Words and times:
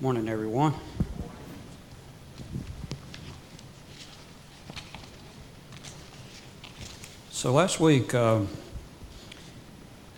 Morning, 0.00 0.28
everyone. 0.28 0.74
So 7.32 7.52
last 7.52 7.80
week, 7.80 8.14
uh, 8.14 8.42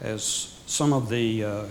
as 0.03 0.61
some 0.67 0.93
of 0.93 1.09
the 1.09 1.45
uh, 1.45 1.65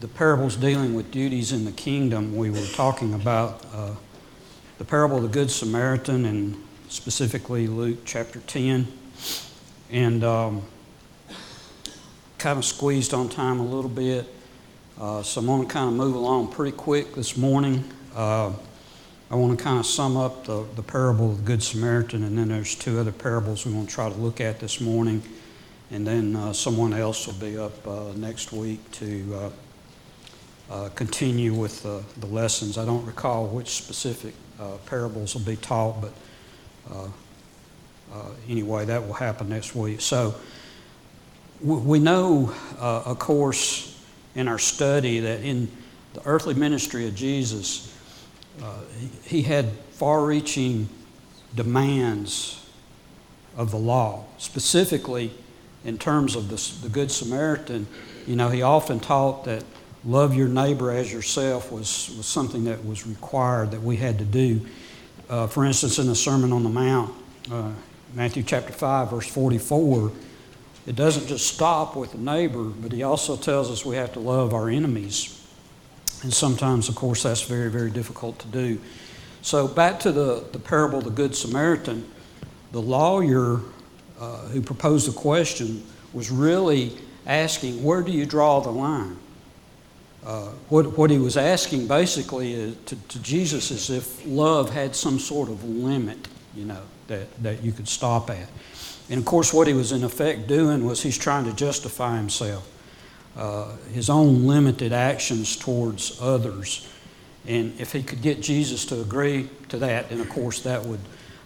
the 0.00 0.08
parables 0.08 0.56
dealing 0.56 0.92
with 0.92 1.10
duties 1.10 1.52
in 1.52 1.64
the 1.64 1.72
kingdom, 1.72 2.36
we 2.36 2.50
were 2.50 2.66
talking 2.74 3.14
about 3.14 3.64
uh, 3.72 3.94
the 4.76 4.84
parable 4.84 5.16
of 5.16 5.22
the 5.22 5.30
Good 5.30 5.50
Samaritan 5.50 6.26
and 6.26 6.54
specifically 6.90 7.66
Luke 7.66 8.00
chapter 8.04 8.40
10. 8.40 8.86
And 9.90 10.22
um, 10.22 10.62
kind 12.36 12.58
of 12.58 12.66
squeezed 12.66 13.14
on 13.14 13.30
time 13.30 13.58
a 13.58 13.64
little 13.64 13.88
bit. 13.88 14.34
Uh, 15.00 15.22
so 15.22 15.40
I'm 15.40 15.46
going 15.46 15.64
to 15.64 15.72
kind 15.72 15.86
of 15.86 15.94
move 15.94 16.16
along 16.16 16.50
pretty 16.50 16.76
quick 16.76 17.14
this 17.14 17.36
morning. 17.36 17.84
Uh, 18.16 18.52
I 19.30 19.36
want 19.36 19.56
to 19.56 19.62
kind 19.62 19.78
of 19.78 19.86
sum 19.86 20.16
up 20.16 20.44
the, 20.44 20.66
the 20.74 20.82
parable 20.82 21.30
of 21.30 21.36
the 21.36 21.42
Good 21.44 21.62
Samaritan, 21.62 22.24
and 22.24 22.36
then 22.36 22.48
there's 22.48 22.74
two 22.74 22.98
other 22.98 23.12
parables 23.12 23.64
we 23.64 23.72
want 23.72 23.88
to 23.88 23.94
try 23.94 24.08
to 24.08 24.14
look 24.16 24.40
at 24.40 24.58
this 24.58 24.80
morning. 24.80 25.22
And 25.92 26.04
then 26.04 26.34
uh, 26.34 26.52
someone 26.52 26.92
else 26.92 27.28
will 27.28 27.34
be 27.34 27.56
up 27.56 27.86
uh, 27.86 28.12
next 28.16 28.50
week 28.52 28.90
to 28.92 29.50
uh, 30.68 30.74
uh, 30.74 30.88
continue 30.96 31.54
with 31.54 31.84
the 31.84 32.26
lessons. 32.26 32.76
I 32.76 32.84
don't 32.84 33.06
recall 33.06 33.46
which 33.46 33.68
specific 33.68 34.34
parables 34.86 35.32
will 35.32 35.42
be 35.42 35.56
taught, 35.56 36.00
but 36.00 37.12
anyway, 38.48 38.84
that 38.86 39.06
will 39.06 39.14
happen 39.14 39.48
next 39.48 39.76
week. 39.76 40.00
So 40.00 40.34
we 41.62 42.00
know, 42.00 42.52
of 42.80 43.20
course, 43.20 43.87
in 44.38 44.46
our 44.46 44.58
study 44.58 45.18
that 45.18 45.40
in 45.40 45.68
the 46.14 46.22
earthly 46.24 46.54
ministry 46.54 47.08
of 47.08 47.14
Jesus, 47.16 47.92
uh, 48.62 48.78
he, 48.96 49.38
he 49.38 49.42
had 49.42 49.68
far 49.90 50.24
reaching 50.24 50.88
demands 51.56 52.64
of 53.56 53.72
the 53.72 53.76
law. 53.76 54.24
Specifically, 54.38 55.32
in 55.84 55.98
terms 55.98 56.36
of 56.36 56.48
the, 56.50 56.86
the 56.86 56.88
Good 56.88 57.10
Samaritan, 57.10 57.88
you 58.28 58.36
know, 58.36 58.48
he 58.48 58.62
often 58.62 59.00
taught 59.00 59.44
that 59.46 59.64
love 60.04 60.36
your 60.36 60.46
neighbor 60.46 60.92
as 60.92 61.12
yourself 61.12 61.72
was, 61.72 62.14
was 62.16 62.26
something 62.26 62.62
that 62.64 62.84
was 62.86 63.08
required 63.08 63.72
that 63.72 63.82
we 63.82 63.96
had 63.96 64.18
to 64.18 64.24
do. 64.24 64.64
Uh, 65.28 65.48
for 65.48 65.64
instance, 65.64 65.98
in 65.98 66.06
the 66.06 66.14
Sermon 66.14 66.52
on 66.52 66.62
the 66.62 66.68
Mount, 66.68 67.12
uh, 67.50 67.72
Matthew 68.14 68.44
chapter 68.44 68.72
5, 68.72 69.10
verse 69.10 69.26
44, 69.26 70.12
it 70.88 70.96
doesn't 70.96 71.26
just 71.26 71.46
stop 71.46 71.96
with 71.96 72.12
the 72.12 72.18
neighbor, 72.18 72.64
but 72.64 72.92
he 72.92 73.02
also 73.02 73.36
tells 73.36 73.70
us 73.70 73.84
we 73.84 73.96
have 73.96 74.14
to 74.14 74.20
love 74.20 74.54
our 74.54 74.70
enemies. 74.70 75.46
And 76.22 76.32
sometimes, 76.32 76.88
of 76.88 76.94
course, 76.94 77.24
that's 77.24 77.42
very, 77.42 77.70
very 77.70 77.90
difficult 77.90 78.38
to 78.38 78.48
do. 78.48 78.80
So, 79.42 79.68
back 79.68 80.00
to 80.00 80.12
the, 80.12 80.46
the 80.50 80.58
parable 80.58 81.00
of 81.00 81.04
the 81.04 81.10
Good 81.10 81.36
Samaritan, 81.36 82.10
the 82.72 82.80
lawyer 82.80 83.60
uh, 84.18 84.48
who 84.48 84.62
proposed 84.62 85.06
the 85.06 85.12
question 85.12 85.84
was 86.14 86.30
really 86.30 86.96
asking, 87.26 87.84
where 87.84 88.00
do 88.00 88.10
you 88.10 88.24
draw 88.24 88.60
the 88.60 88.70
line? 88.70 89.18
Uh, 90.24 90.46
what, 90.70 90.96
what 90.96 91.10
he 91.10 91.18
was 91.18 91.36
asking 91.36 91.86
basically 91.86 92.54
is, 92.54 92.76
to, 92.86 92.96
to 93.08 93.18
Jesus 93.20 93.70
is 93.70 93.90
if 93.90 94.26
love 94.26 94.70
had 94.70 94.96
some 94.96 95.18
sort 95.18 95.50
of 95.50 95.62
limit, 95.64 96.28
you 96.56 96.64
know, 96.64 96.82
that, 97.08 97.42
that 97.42 97.62
you 97.62 97.72
could 97.72 97.88
stop 97.88 98.30
at. 98.30 98.48
And 99.10 99.18
of 99.18 99.24
course, 99.24 99.52
what 99.52 99.66
he 99.66 99.72
was 99.72 99.92
in 99.92 100.04
effect 100.04 100.46
doing 100.46 100.84
was 100.84 101.02
he's 101.02 101.18
trying 101.18 101.44
to 101.44 101.52
justify 101.52 102.16
himself, 102.16 102.68
uh, 103.36 103.76
his 103.92 104.10
own 104.10 104.46
limited 104.46 104.92
actions 104.92 105.56
towards 105.56 106.20
others. 106.20 106.86
And 107.46 107.78
if 107.80 107.92
he 107.92 108.02
could 108.02 108.20
get 108.20 108.42
Jesus 108.42 108.84
to 108.86 109.00
agree 109.00 109.48
to 109.70 109.78
that, 109.78 110.10
then 110.10 110.20
of 110.20 110.28
course 110.28 110.60
that 110.62 110.84
would, 110.84 111.00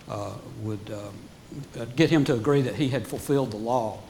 uh, 0.08 0.34
would 0.62 0.90
uh, 0.90 1.84
get 1.96 2.10
him 2.10 2.24
to 2.24 2.34
agree 2.34 2.62
that 2.62 2.74
he 2.74 2.88
had 2.88 3.06
fulfilled 3.06 3.52
the 3.52 3.58
law, 3.58 4.00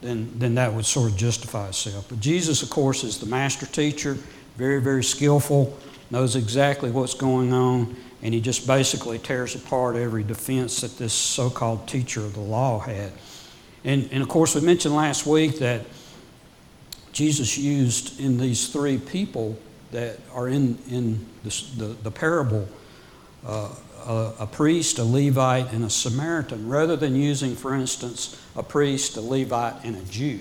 then, 0.00 0.30
then 0.38 0.54
that 0.54 0.72
would 0.72 0.86
sort 0.86 1.10
of 1.10 1.16
justify 1.16 1.68
itself. 1.68 2.06
But 2.08 2.20
Jesus, 2.20 2.62
of 2.62 2.70
course, 2.70 3.02
is 3.02 3.18
the 3.18 3.26
master 3.26 3.66
teacher, 3.66 4.16
very, 4.56 4.80
very 4.80 5.02
skillful, 5.02 5.76
knows 6.10 6.36
exactly 6.36 6.90
what's 6.90 7.14
going 7.14 7.52
on, 7.52 7.96
and 8.22 8.32
he 8.32 8.40
just 8.40 8.66
basically 8.66 9.18
tears 9.18 9.54
apart 9.54 9.96
every 9.96 10.22
defense 10.22 10.80
that 10.82 10.96
this 10.96 11.12
so 11.12 11.50
called 11.50 11.88
teacher 11.88 12.20
of 12.20 12.34
the 12.34 12.40
law 12.40 12.78
had. 12.78 13.12
And, 13.84 14.08
and 14.12 14.22
of 14.22 14.28
course, 14.28 14.54
we 14.54 14.60
mentioned 14.60 14.94
last 14.94 15.26
week 15.26 15.58
that 15.58 15.84
Jesus 17.12 17.58
used 17.58 18.20
in 18.20 18.38
these 18.38 18.68
three 18.68 18.98
people 18.98 19.58
that 19.90 20.18
are 20.32 20.48
in, 20.48 20.78
in 20.88 21.26
this, 21.42 21.70
the, 21.72 21.86
the 21.86 22.10
parable 22.10 22.68
uh, 23.44 23.74
a, 24.06 24.32
a, 24.40 24.46
priest, 24.46 24.98
a 24.98 25.04
Levite, 25.04 25.72
and 25.72 25.84
a 25.84 25.90
Samaritan, 25.90 26.68
rather 26.68 26.96
than 26.96 27.14
using, 27.14 27.54
for 27.54 27.74
instance, 27.74 28.40
a 28.56 28.62
priest, 28.62 29.16
a 29.16 29.20
Levite, 29.20 29.84
and 29.84 29.96
a 29.96 30.02
Jew. 30.04 30.40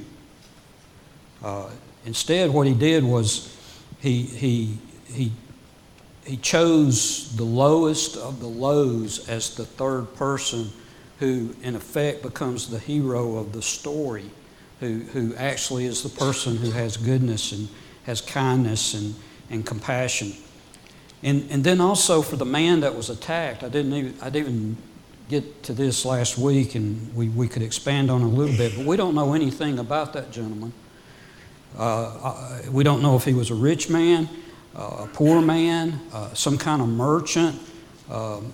Uh, 1.44 1.70
instead, 2.06 2.52
what 2.52 2.68
he 2.68 2.74
did 2.74 3.03
was 3.03 3.56
he, 4.00 4.24
he, 4.24 4.78
he 5.08 5.31
he 6.31 6.38
chose 6.38 7.36
the 7.36 7.44
lowest 7.44 8.16
of 8.16 8.40
the 8.40 8.47
lows 8.47 9.28
as 9.28 9.53
the 9.53 9.66
third 9.66 10.16
person 10.16 10.72
who, 11.19 11.53
in 11.62 11.75
effect, 11.75 12.22
becomes 12.22 12.69
the 12.69 12.80
hero 12.80 13.36
of 13.36 13.52
the 13.52 13.62
story, 13.62 14.31
who, 14.80 15.00
who 15.12 15.36
actually 15.36 15.84
is 15.84 16.03
the 16.03 16.09
person 16.18 16.56
who 16.56 16.72
has 16.72 16.96
goodness 16.96 17.52
and 17.52 17.68
has 18.06 18.22
kindness 18.22 18.94
and, 18.94 19.14
and 19.50 19.66
compassion. 19.66 20.31
And, 21.22 21.52
and 21.52 21.66
then 21.66 21.81
also 21.81 22.22
for 22.22 22.38
the 22.38 22.46
man 22.46 22.80
that 22.80 22.96
was 22.96 23.09
attacked, 23.09 23.62
I 23.62 23.68
didn't 23.68 23.91
even, 23.91 24.16
I 24.22 24.30
didn't 24.30 24.53
even 24.53 24.78
get 25.28 25.64
to 25.64 25.74
this 25.74 26.06
last 26.06 26.38
week, 26.38 26.75
and 26.75 27.14
we, 27.14 27.28
we 27.28 27.50
could 27.50 27.62
expand 27.62 28.09
on 28.09 28.22
a 28.22 28.28
little 28.30 28.56
bit, 28.56 28.78
but 28.78 28.86
we 28.86 28.96
don't 28.96 29.16
know 29.16 29.34
anything 29.34 29.80
about 29.80 30.14
that 30.14 30.31
gentleman. 30.31 30.72
Uh 31.78 32.62
we 32.72 32.86
don't 32.86 33.02
know 33.02 33.18
if 33.18 33.25
he 33.25 33.34
was 33.34 33.50
a 33.50 33.56
rich 33.56 33.90
man 33.90 34.30
a 34.76 35.08
poor 35.14 35.42
man, 35.42 36.00
uh, 36.14 36.34
some 36.34 36.58
kind 36.58 36.82
of 36.82 36.88
merchant, 36.88 37.59
um, 38.09 38.54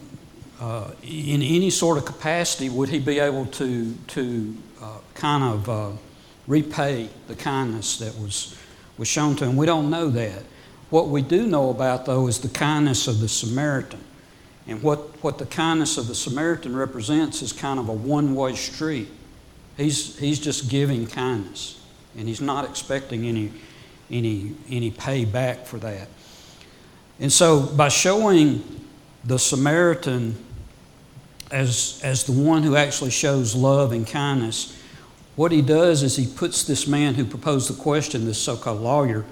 uh, 0.60 0.92
in 1.04 1.42
any 1.42 1.70
sort 1.70 1.98
of 1.98 2.06
capacity, 2.06 2.70
would 2.70 2.90
he 2.90 3.00
be 3.00 3.20
able 3.20 3.46
to, 3.46 3.94
to 4.08 4.58
uh, 4.82 4.98
kind 5.14 5.44
of 5.44 6.00
repay 6.48 7.10
the 7.28 7.36
kindness 7.36 7.98
that 7.98 8.18
was, 8.18 8.58
was 8.98 9.08
shown 9.08 9.36
to 9.36 9.46
him? 9.46 9.56
We 9.56 9.66
don't 9.66 9.90
know 9.90 10.10
that. 10.10 10.44
What 10.90 11.10
we 11.10 11.22
do 11.22 11.46
know 11.46 11.70
about, 11.70 12.06
though, 12.06 12.28
is 12.28 12.40
the 12.40 12.50
kindness 12.50 13.08
of 13.08 13.20
the 13.20 13.28
Samaritan. 13.28 14.00
And 14.68 14.82
what, 14.82 15.00
what 15.24 15.38
the 15.38 15.46
kindness 15.46 15.98
of 15.98 16.08
the 16.08 16.16
Samaritan 16.16 16.76
represents 16.76 17.42
is 17.42 17.54
kind 17.54 17.80
of 17.80 17.90
a 17.90 17.94
one 17.94 18.36
way 18.36 18.56
street. 18.56 19.10
He's, 19.76 20.18
he's 20.18 20.40
just 20.40 20.70
giving 20.70 21.06
kindness, 21.08 21.82
and 22.18 22.28
he's 22.28 22.42
not 22.42 22.66
expecting 22.66 23.26
any 23.26 23.52
any, 24.12 24.54
any 24.70 24.92
payback 24.92 25.66
for 25.66 25.78
that. 25.80 26.08
And 27.20 27.32
so, 27.32 27.62
by 27.62 27.90
showing 27.90 28.64
the 29.24 29.40
Samaritan 29.40 30.38
as, 31.52 32.00
as 32.04 32.24
the 32.26 32.32
one 32.32 32.64
who 32.64 32.76
actually 32.76 33.12
shows 33.12 33.56
love 33.56 33.92
and 33.92 34.06
kindness, 34.06 34.78
what 35.36 35.52
he 35.52 35.62
does 35.62 36.04
is 36.04 36.16
he 36.16 36.26
puts 36.26 36.64
this 36.64 36.88
man 36.88 37.16
who 37.16 37.26
proposed 37.26 37.70
the 37.70 37.82
question, 37.82 38.26
this 38.26 38.40
so 38.40 38.58
called 38.58 38.82
lawyer, 38.82 39.26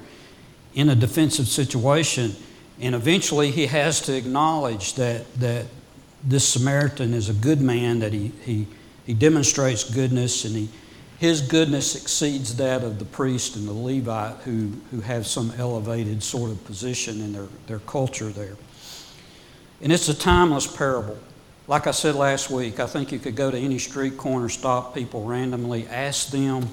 in 0.74 0.90
a 0.90 0.96
defensive 0.96 1.47
situation. 1.47 2.35
And 2.80 2.94
eventually 2.94 3.52
he 3.52 3.66
has 3.68 4.02
to 4.02 4.16
acknowledge 4.16 4.94
that, 4.96 5.31
that 5.35 5.66
this 6.24 6.47
Samaritan 6.47 7.14
is 7.14 7.30
a 7.30 7.34
good 7.34 7.62
man, 7.62 8.00
that 8.00 8.14
he, 8.14 8.31
he, 8.44 8.68
he 9.06 9.14
demonstrates 9.14 9.84
goodness, 9.84 10.46
and 10.46 10.56
he, 10.56 10.69
his 11.18 11.42
goodness 11.42 11.96
exceeds 11.96 12.58
that 12.58 12.84
of 12.84 13.00
the 13.00 13.06
priest 13.06 13.56
and 13.56 13.68
the 13.68 13.74
Levite 13.74 14.36
who, 14.44 14.72
who 14.92 15.00
have 15.00 15.26
some 15.26 15.53
elevated 15.58 16.22
sort 16.22 16.52
of 16.52 16.64
position 16.66 17.22
in 17.22 17.34
their, 17.34 17.48
their 17.68 17.80
culture 17.80 18.30
there. 18.30 18.58
And 19.82 19.91
it's 19.91 20.09
a 20.09 20.14
timeless 20.14 20.67
parable. 20.67 21.17
Like 21.67 21.88
I 21.88 21.91
said 21.91 22.16
last 22.16 22.50
week, 22.50 22.79
I 22.79 22.85
think 22.85 23.12
you 23.12 23.20
could 23.20 23.35
go 23.35 23.50
to 23.50 23.58
any 23.58 23.79
street 23.79 24.17
corner, 24.17 24.50
stop 24.50 24.94
people 24.94 25.23
randomly, 25.23 25.88
ask 25.88 26.29
them 26.29 26.67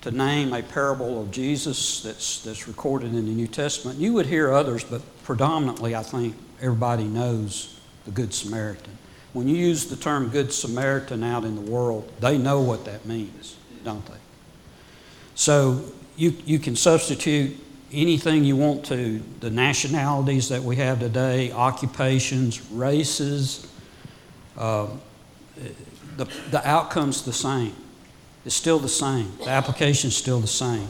to 0.00 0.10
name 0.10 0.52
a 0.52 0.62
parable 0.62 1.22
of 1.22 1.30
Jesus 1.30 2.02
that's, 2.02 2.42
that's 2.42 2.68
recorded 2.68 3.14
in 3.14 3.26
the 3.26 3.32
New 3.32 3.46
Testament. 3.46 3.98
You 3.98 4.12
would 4.14 4.26
hear 4.26 4.52
others, 4.52 4.84
but 4.84 5.02
predominantly, 5.24 5.94
I 5.94 6.02
think 6.02 6.36
everybody 6.60 7.04
knows 7.04 7.80
the 8.04 8.10
Good 8.10 8.34
Samaritan. 8.34 8.98
When 9.32 9.46
you 9.46 9.56
use 9.56 9.86
the 9.86 9.96
term 9.96 10.30
Good 10.30 10.52
Samaritan 10.52 11.22
out 11.22 11.44
in 11.44 11.54
the 11.54 11.70
world, 11.70 12.12
they 12.20 12.38
know 12.38 12.60
what 12.60 12.84
that 12.84 13.06
means 13.06 13.57
don't 13.88 14.04
they? 14.04 14.20
So 15.34 15.82
you, 16.14 16.34
you 16.44 16.58
can 16.58 16.76
substitute 16.76 17.56
anything 17.90 18.44
you 18.44 18.54
want 18.54 18.84
to 18.84 19.22
the 19.40 19.48
nationalities 19.48 20.50
that 20.50 20.62
we 20.62 20.76
have 20.76 21.00
today, 21.00 21.50
occupations, 21.52 22.70
races. 22.70 23.66
Uh, 24.58 24.88
the, 26.18 26.26
the 26.50 26.68
outcome's 26.68 27.24
the 27.24 27.32
same. 27.32 27.74
It's 28.44 28.54
still 28.54 28.78
the 28.78 28.90
same. 28.90 29.32
The 29.38 29.48
application's 29.48 30.14
still 30.14 30.40
the 30.40 30.46
same. 30.46 30.86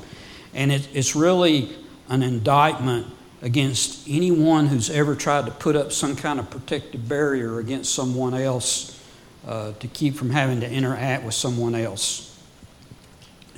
And 0.52 0.72
it, 0.72 0.88
it's 0.92 1.14
really 1.14 1.76
an 2.08 2.24
indictment 2.24 3.06
against 3.42 4.08
anyone 4.08 4.66
who's 4.66 4.90
ever 4.90 5.14
tried 5.14 5.46
to 5.46 5.52
put 5.52 5.76
up 5.76 5.92
some 5.92 6.16
kind 6.16 6.40
of 6.40 6.50
protective 6.50 7.08
barrier 7.08 7.60
against 7.60 7.94
someone 7.94 8.34
else 8.34 9.00
uh, 9.46 9.70
to 9.74 9.86
keep 9.86 10.16
from 10.16 10.30
having 10.30 10.58
to 10.62 10.68
interact 10.68 11.22
with 11.22 11.34
someone 11.34 11.76
else 11.76 12.28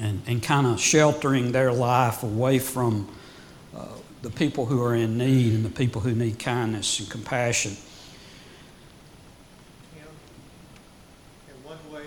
and, 0.00 0.22
and 0.26 0.42
kind 0.42 0.66
of 0.66 0.80
sheltering 0.80 1.52
their 1.52 1.72
life 1.72 2.22
away 2.22 2.58
from 2.58 3.06
uh, 3.76 3.84
the 4.22 4.30
people 4.30 4.66
who 4.66 4.82
are 4.82 4.94
in 4.94 5.18
need 5.18 5.54
and 5.54 5.64
the 5.64 5.70
people 5.70 6.00
who 6.00 6.14
need 6.14 6.38
kindness 6.38 6.98
and 7.00 7.10
compassion. 7.10 7.76
In 9.96 11.64
one 11.64 11.78
way, 11.92 12.06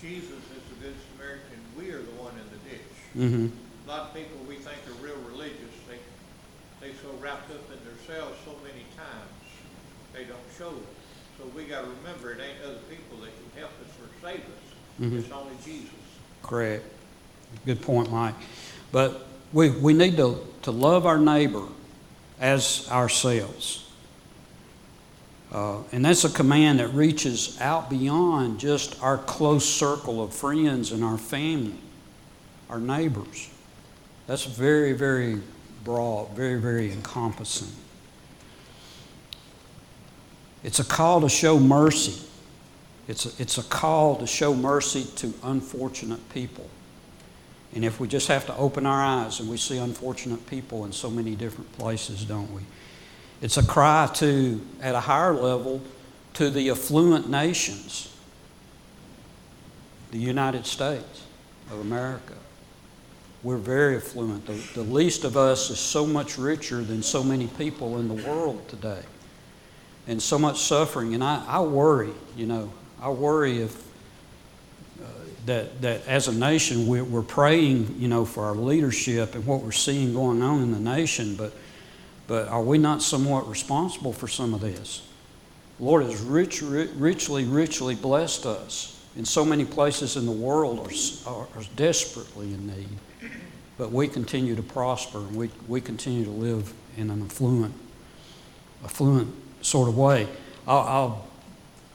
Jesus 0.00 0.30
is 0.30 0.62
the 0.70 0.86
Good 0.86 0.94
Samaritan. 1.12 1.58
We 1.76 1.90
are 1.90 2.02
the 2.02 2.16
one 2.22 2.32
in 2.34 2.46
the 2.52 2.70
ditch. 2.70 2.94
Mm-hmm. 3.16 3.88
A 3.88 3.90
lot 3.90 4.08
of 4.08 4.14
people 4.14 4.38
we 4.48 4.56
think 4.56 4.78
are 4.86 5.04
real 5.04 5.18
religious, 5.28 5.74
they, 5.88 5.98
they 6.80 6.94
so 7.02 7.10
wrapped 7.20 7.50
up 7.50 7.66
in 7.72 7.84
themselves 7.84 8.38
so 8.44 8.52
many 8.62 8.86
times, 8.96 9.34
they 10.14 10.24
don't 10.24 10.38
show 10.56 10.70
it. 10.70 10.86
So 11.36 11.46
we 11.56 11.64
gotta 11.64 11.88
remember, 12.02 12.32
it 12.32 12.40
ain't 12.40 12.62
other 12.64 12.82
people 12.90 13.18
that 13.22 13.30
can 13.30 13.60
help 13.60 13.72
us 13.82 13.90
or 13.98 14.08
save 14.22 14.40
us. 14.40 14.66
Mhm. 15.00 15.18
It's 15.18 15.32
only 15.32 15.54
Jesus. 15.64 15.90
Correct. 16.42 16.84
Good 17.66 17.82
point, 17.82 18.10
Mike. 18.10 18.34
But 18.92 19.26
we, 19.52 19.70
we 19.70 19.92
need 19.92 20.16
to, 20.16 20.46
to 20.62 20.70
love 20.70 21.06
our 21.06 21.18
neighbor 21.18 21.64
as 22.40 22.88
ourselves. 22.90 23.84
Uh, 25.50 25.78
and 25.92 26.04
that's 26.04 26.24
a 26.24 26.30
command 26.30 26.78
that 26.78 26.88
reaches 26.88 27.58
out 27.60 27.88
beyond 27.88 28.60
just 28.60 29.02
our 29.02 29.16
close 29.16 29.64
circle 29.64 30.22
of 30.22 30.34
friends 30.34 30.92
and 30.92 31.02
our 31.02 31.16
family, 31.16 31.78
our 32.68 32.78
neighbors. 32.78 33.48
That's 34.26 34.44
very, 34.44 34.92
very 34.92 35.40
broad, 35.84 36.30
very, 36.36 36.60
very 36.60 36.92
encompassing. 36.92 37.72
It's 40.62 40.80
a 40.80 40.84
call 40.84 41.22
to 41.22 41.30
show 41.30 41.58
mercy. 41.58 42.26
It's 43.06 43.24
a, 43.24 43.42
it's 43.42 43.56
a 43.56 43.62
call 43.62 44.16
to 44.16 44.26
show 44.26 44.54
mercy 44.54 45.04
to 45.16 45.32
unfortunate 45.44 46.28
people. 46.28 46.68
And 47.74 47.84
if 47.84 48.00
we 48.00 48.08
just 48.08 48.28
have 48.28 48.46
to 48.46 48.56
open 48.56 48.86
our 48.86 49.02
eyes 49.02 49.40
and 49.40 49.48
we 49.48 49.56
see 49.56 49.78
unfortunate 49.78 50.46
people 50.46 50.84
in 50.84 50.92
so 50.92 51.10
many 51.10 51.34
different 51.34 51.70
places, 51.78 52.24
don't 52.24 52.52
we? 52.52 52.62
It's 53.40 53.56
a 53.56 53.64
cry 53.64 54.10
to, 54.14 54.60
at 54.80 54.94
a 54.94 55.00
higher 55.00 55.34
level, 55.34 55.80
to 56.34 56.50
the 56.50 56.70
affluent 56.70 57.28
nations, 57.28 58.14
the 60.10 60.18
United 60.18 60.66
States 60.66 61.24
of 61.70 61.80
America. 61.80 62.34
We're 63.42 63.58
very 63.58 63.96
affluent. 63.96 64.46
The, 64.46 64.60
the 64.74 64.82
least 64.82 65.24
of 65.24 65.36
us 65.36 65.70
is 65.70 65.78
so 65.78 66.06
much 66.06 66.38
richer 66.38 66.82
than 66.82 67.02
so 67.02 67.22
many 67.22 67.46
people 67.46 67.98
in 67.98 68.08
the 68.08 68.28
world 68.28 68.66
today. 68.68 69.02
And 70.08 70.20
so 70.20 70.38
much 70.38 70.60
suffering. 70.60 71.14
And 71.14 71.22
I, 71.22 71.44
I 71.46 71.60
worry, 71.60 72.12
you 72.36 72.46
know, 72.46 72.72
I 73.00 73.10
worry 73.10 73.58
if 73.58 73.87
that, 75.48 75.80
that 75.80 76.06
as 76.06 76.28
a 76.28 76.32
nation 76.32 76.86
we're, 76.86 77.04
we're 77.04 77.22
praying, 77.22 77.96
you 77.98 78.06
know, 78.06 78.24
for 78.24 78.44
our 78.44 78.54
leadership 78.54 79.34
and 79.34 79.44
what 79.46 79.62
we're 79.62 79.72
seeing 79.72 80.12
going 80.12 80.42
on 80.42 80.62
in 80.62 80.72
the 80.72 80.78
nation, 80.78 81.34
but, 81.36 81.52
but 82.26 82.48
are 82.48 82.62
we 82.62 82.76
not 82.76 83.02
somewhat 83.02 83.48
responsible 83.48 84.12
for 84.12 84.28
some 84.28 84.52
of 84.52 84.60
this? 84.60 85.02
The 85.78 85.84
Lord 85.84 86.04
has 86.04 86.20
rich, 86.20 86.60
ri- 86.60 86.90
richly, 86.94 87.44
richly 87.44 87.94
blessed 87.94 88.44
us 88.44 89.02
in 89.16 89.24
so 89.24 89.42
many 89.42 89.64
places 89.64 90.16
in 90.16 90.26
the 90.26 90.32
world 90.32 90.80
are, 90.80 91.32
are, 91.32 91.48
are 91.56 91.64
desperately 91.76 92.52
in 92.52 92.66
need. 92.66 92.98
But 93.78 93.90
we 93.90 94.06
continue 94.06 94.54
to 94.54 94.62
prosper 94.62 95.18
and 95.18 95.34
we, 95.34 95.50
we 95.66 95.80
continue 95.80 96.24
to 96.24 96.30
live 96.30 96.72
in 96.96 97.10
an 97.10 97.22
affluent, 97.22 97.74
affluent 98.84 99.34
sort 99.62 99.88
of 99.88 99.96
way. 99.96 100.28
I'll, 100.66 100.78
I'll, 100.78 101.28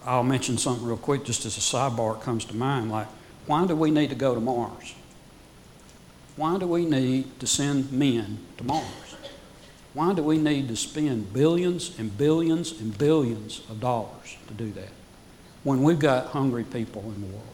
I'll 0.06 0.24
mention 0.24 0.58
something 0.58 0.86
real 0.86 0.98
quick 0.98 1.24
just 1.24 1.46
as 1.46 1.56
a 1.58 1.62
sidebar 1.62 2.20
comes 2.20 2.46
to 2.46 2.56
mind. 2.56 2.90
Like, 2.90 3.08
why 3.45 3.68
do 3.68 3.75
we 3.75 3.92
need 3.92 4.10
to 4.10 4.16
go 4.16 4.34
to 4.34 4.42
Mars? 4.42 4.95
Why 6.36 6.57
do 6.57 6.68
we 6.68 6.86
need 6.86 7.40
to 7.40 7.48
send 7.48 7.92
men 7.92 8.40
to 8.57 8.63
Mars? 8.63 8.86
Why 9.94 10.13
do 10.13 10.24
we 10.24 10.38
need 10.38 10.68
to 10.69 10.75
spend 10.75 11.34
billions 11.34 11.98
and 12.00 12.18
billions 12.18 12.80
and 12.80 12.98
billions 12.98 13.62
of 13.69 13.80
dollars 13.80 14.38
to 14.48 14.54
do 14.54 14.72
that 14.72 14.90
when 15.63 15.84
we've 15.84 16.00
got 16.00 16.28
hungry 16.28 16.63
people 16.63 17.04
in 17.16 17.22
the 17.22 17.28
world? 17.28 17.48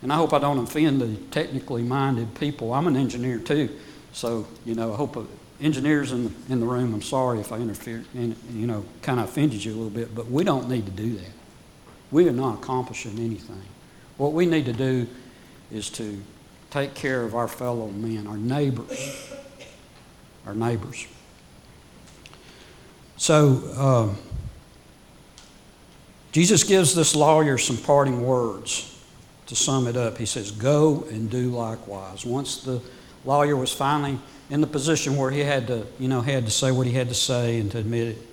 And 0.00 0.12
I 0.12 0.16
hope 0.16 0.32
I 0.32 0.38
don't 0.38 0.58
offend 0.58 1.00
the 1.00 1.14
technically 1.30 1.82
minded 1.82 2.34
people. 2.34 2.72
I'm 2.72 2.86
an 2.86 2.96
engineer 2.96 3.38
too, 3.38 3.68
so 4.12 4.46
you 4.64 4.74
know 4.74 4.92
I 4.94 4.96
hope 4.96 5.16
uh, 5.16 5.22
engineers 5.60 6.10
in 6.12 6.24
the, 6.24 6.32
in 6.48 6.60
the 6.60 6.66
room. 6.66 6.94
I'm 6.94 7.02
sorry 7.02 7.38
if 7.38 7.52
I 7.52 7.58
interfered, 7.58 8.06
and 8.14 8.34
you 8.52 8.66
know, 8.66 8.84
kind 9.02 9.20
of 9.20 9.28
offended 9.28 9.64
you 9.64 9.72
a 9.72 9.76
little 9.76 9.90
bit, 9.90 10.14
but 10.14 10.26
we 10.26 10.42
don't 10.42 10.68
need 10.68 10.86
to 10.86 10.92
do 10.92 11.16
that. 11.16 11.30
We 12.10 12.28
are 12.28 12.32
not 12.32 12.54
accomplishing 12.54 13.18
anything. 13.18 13.62
What 14.22 14.32
we 14.32 14.46
need 14.46 14.66
to 14.66 14.72
do 14.72 15.08
is 15.72 15.90
to 15.90 16.22
take 16.70 16.94
care 16.94 17.22
of 17.22 17.34
our 17.34 17.48
fellow 17.48 17.88
men, 17.88 18.28
our 18.28 18.36
neighbors, 18.36 19.32
our 20.46 20.54
neighbors. 20.54 21.08
So. 23.16 23.74
Um, 23.76 24.16
Jesus 26.32 26.64
gives 26.64 26.94
this 26.94 27.14
lawyer 27.14 27.58
some 27.58 27.76
parting 27.76 28.22
words 28.22 28.98
to 29.48 29.54
sum 29.54 29.86
it 29.86 29.98
up, 29.98 30.16
he 30.16 30.24
says, 30.24 30.50
Go 30.50 31.04
and 31.10 31.28
do 31.30 31.50
likewise. 31.50 32.24
Once 32.24 32.62
the 32.62 32.80
lawyer 33.26 33.54
was 33.54 33.70
finally 33.70 34.18
in 34.48 34.62
the 34.62 34.66
position 34.66 35.18
where 35.18 35.30
he 35.30 35.40
had 35.40 35.66
to, 35.66 35.86
you 35.98 36.08
know, 36.08 36.22
had 36.22 36.46
to 36.46 36.50
say 36.50 36.70
what 36.70 36.86
he 36.86 36.94
had 36.94 37.08
to 37.08 37.14
say 37.14 37.60
and 37.60 37.70
to 37.72 37.78
admit 37.78 38.08
it, 38.08 38.31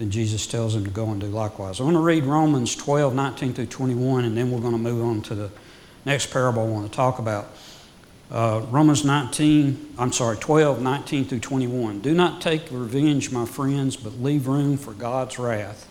then 0.00 0.10
Jesus 0.10 0.46
tells 0.46 0.74
him 0.74 0.84
to 0.84 0.90
go 0.90 1.10
and 1.10 1.20
do 1.20 1.26
likewise. 1.26 1.78
I 1.78 1.84
want 1.84 1.94
to 1.96 2.00
read 2.00 2.24
Romans 2.24 2.74
12, 2.74 3.14
19 3.14 3.52
through 3.52 3.66
21, 3.66 4.24
and 4.24 4.34
then 4.34 4.50
we're 4.50 4.60
going 4.60 4.72
to 4.72 4.78
move 4.78 5.04
on 5.04 5.20
to 5.22 5.34
the 5.34 5.50
next 6.06 6.30
parable 6.30 6.62
I 6.62 6.68
want 6.68 6.90
to 6.90 6.96
talk 6.96 7.18
about. 7.18 7.48
Uh, 8.30 8.64
Romans 8.70 9.04
19, 9.04 9.96
I'm 9.98 10.10
sorry, 10.12 10.38
12, 10.38 10.80
19 10.80 11.26
through 11.26 11.40
21. 11.40 12.00
Do 12.00 12.14
not 12.14 12.40
take 12.40 12.70
revenge, 12.70 13.30
my 13.30 13.44
friends, 13.44 13.94
but 13.94 14.22
leave 14.22 14.46
room 14.46 14.78
for 14.78 14.94
God's 14.94 15.38
wrath. 15.38 15.86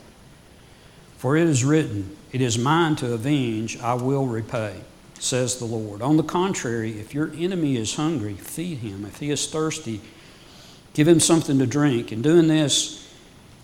For 1.17 1.37
it 1.37 1.45
is 1.45 1.63
written, 1.63 2.17
It 2.31 2.41
is 2.41 2.57
mine 2.57 2.95
to 2.97 3.13
avenge, 3.13 3.77
I 3.79 3.93
will 3.93 4.25
repay, 4.25 4.81
says 5.19 5.59
the 5.59 5.65
Lord. 5.65 6.01
On 6.01 6.17
the 6.17 6.23
contrary, 6.23 6.99
if 6.99 7.13
your 7.13 7.31
enemy 7.37 7.77
is 7.77 7.93
hungry, 7.93 8.33
feed 8.33 8.79
him. 8.79 9.05
If 9.05 9.19
he 9.19 9.29
is 9.29 9.45
thirsty, 9.47 10.01
give 10.93 11.07
him 11.07 11.19
something 11.19 11.59
to 11.59 11.67
drink. 11.67 12.11
In 12.11 12.23
doing 12.23 12.47
this, 12.47 13.05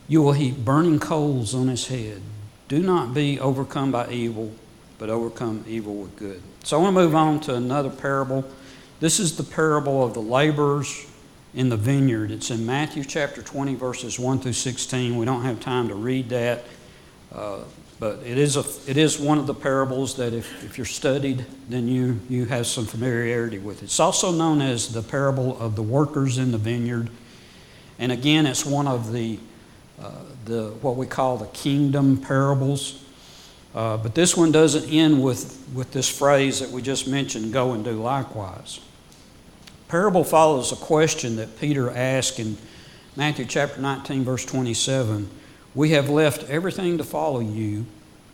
you 0.08 0.22
will 0.22 0.34
heap 0.34 0.58
burning 0.58 1.00
coals 1.00 1.56
on 1.56 1.68
his 1.68 1.88
head. 1.88 2.22
Do 2.68 2.82
not 2.82 3.14
be 3.14 3.40
overcome 3.40 3.92
by 3.92 4.10
evil, 4.10 4.52
but 4.98 5.10
overcome 5.10 5.64
evil 5.68 5.96
with 5.96 6.16
good. 6.16 6.42
So 6.64 6.78
I 6.78 6.82
want 6.82 6.96
to 6.96 7.02
move 7.02 7.16
on 7.16 7.40
to 7.42 7.56
another 7.56 7.90
parable. 7.90 8.44
This 9.00 9.20
is 9.20 9.38
the 9.38 9.44
parable 9.44 10.04
of 10.04 10.14
the 10.14 10.22
laborers 10.22 11.06
in 11.54 11.70
the 11.70 11.78
vineyard. 11.78 12.32
It's 12.32 12.52
in 12.52 12.66
Matthew 12.66 13.04
chapter 13.04 13.42
20, 13.42 13.76
verses 13.76 14.20
1 14.20 14.40
through 14.40 14.54
16. 14.54 15.18
We 15.18 15.26
don't 15.26 15.44
have 15.44 15.60
time 15.60 15.88
to 15.90 15.96
read 15.96 16.30
that. 16.30 16.64
Uh, 17.32 17.60
but 18.00 18.20
it 18.26 18.38
is, 18.38 18.58
a, 18.58 18.66
it 18.90 18.98
is 18.98 19.20
one 19.20 19.38
of 19.38 19.48
the 19.48 19.54
parables 19.54 20.18
that 20.18 20.34
if, 20.34 20.64
if 20.66 20.78
you're 20.78 20.86
studied, 20.86 21.46
then 21.70 21.88
you, 21.88 22.20
you 22.28 22.46
have 22.46 22.68
some 22.68 22.86
familiarity 22.86 23.58
with. 23.58 23.84
It's 23.84 24.00
also 24.00 24.32
known 24.32 24.62
as 24.62 24.92
the 24.92 25.02
parable 25.02 25.58
of 25.60 25.76
the 25.76 25.84
workers 25.84 26.38
in 26.38 26.52
the 26.52 26.58
vineyard. 26.58 27.10
And 27.98 28.12
again, 28.12 28.46
it's 28.46 28.66
one 28.66 28.88
of 28.88 29.14
the, 29.14 29.40
the 30.46 30.70
what 30.82 30.96
we 30.96 31.06
call 31.06 31.38
the 31.38 31.48
kingdom 31.48 32.18
parables. 32.18 33.04
Uh, 33.74 33.98
but 33.98 34.16
this 34.16 34.38
one 34.38 34.54
doesn't 34.54 34.90
end 34.90 35.22
with, 35.22 35.62
with 35.74 35.92
this 35.92 36.08
phrase 36.08 36.62
that 36.62 36.70
we 36.70 36.82
just 36.82 37.08
mentioned 37.08 37.52
go 37.52 37.74
and 37.74 37.84
do 37.84 37.92
likewise. 37.92 38.80
Parable 39.90 40.24
follows 40.24 40.72
a 40.72 40.78
question 40.78 41.36
that 41.36 41.60
Peter 41.60 41.92
asked 41.92 42.40
in 42.40 42.58
Matthew 43.18 43.46
chapter 43.46 43.82
19, 43.82 44.24
verse 44.24 44.46
27. 44.46 45.30
We 45.74 45.90
have 45.92 46.10
left 46.10 46.50
everything 46.50 46.98
to 46.98 47.04
follow 47.04 47.42
you. 47.42 47.86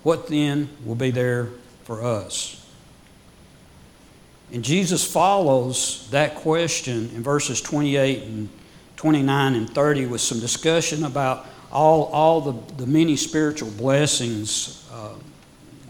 What 0.03 0.27
then 0.27 0.69
will 0.85 0.95
be 0.95 1.09
there 1.09 1.49
for 1.85 2.03
us? 2.03 2.57
And 4.51 4.63
Jesus 4.63 5.09
follows 5.09 6.07
that 6.11 6.35
question 6.35 7.09
in 7.15 7.23
verses 7.23 7.61
28 7.61 8.23
and 8.23 8.49
29 8.97 9.55
and 9.55 9.69
30 9.69 10.05
with 10.05 10.21
some 10.21 10.39
discussion 10.39 11.03
about 11.03 11.47
all, 11.71 12.05
all 12.05 12.41
the, 12.41 12.75
the 12.75 12.85
many 12.85 13.15
spiritual 13.15 13.71
blessings 13.71 14.87
uh, 14.91 15.13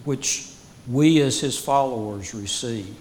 which 0.03 0.47
we 0.87 1.21
as 1.21 1.39
his 1.39 1.57
followers 1.57 2.33
receive. 2.33 2.95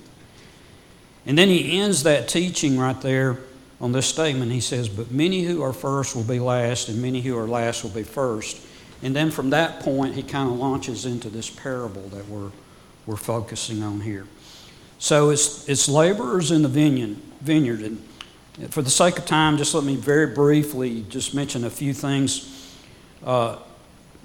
And 1.26 1.36
then 1.36 1.48
he 1.48 1.80
ends 1.80 2.02
that 2.04 2.28
teaching 2.28 2.78
right 2.78 3.00
there 3.00 3.38
on 3.80 3.92
this 3.92 4.06
statement. 4.06 4.52
He 4.52 4.60
says, 4.60 4.88
But 4.88 5.10
many 5.10 5.42
who 5.42 5.62
are 5.62 5.72
first 5.72 6.16
will 6.16 6.24
be 6.24 6.40
last, 6.40 6.88
and 6.88 7.00
many 7.00 7.20
who 7.20 7.36
are 7.36 7.46
last 7.46 7.82
will 7.82 7.90
be 7.90 8.02
first. 8.02 8.60
And 9.02 9.16
then 9.16 9.30
from 9.30 9.50
that 9.50 9.80
point, 9.80 10.14
he 10.14 10.22
kind 10.22 10.50
of 10.50 10.58
launches 10.58 11.06
into 11.06 11.30
this 11.30 11.48
parable 11.48 12.02
that 12.08 12.28
we're, 12.28 12.50
we're 13.06 13.16
focusing 13.16 13.82
on 13.82 14.00
here. 14.00 14.26
So 14.98 15.30
it's, 15.30 15.66
it's 15.68 15.88
laborers 15.88 16.50
in 16.50 16.62
the 16.62 16.68
vineyard, 16.68 17.16
vineyard 17.40 17.80
and 17.80 18.02
For 18.70 18.82
the 18.82 18.90
sake 18.90 19.18
of 19.18 19.24
time, 19.24 19.56
just 19.56 19.74
let 19.74 19.84
me 19.84 19.96
very 19.96 20.26
briefly 20.26 21.06
just 21.08 21.34
mention 21.34 21.64
a 21.64 21.70
few 21.70 21.94
things. 21.94 22.49
Uh, 23.24 23.56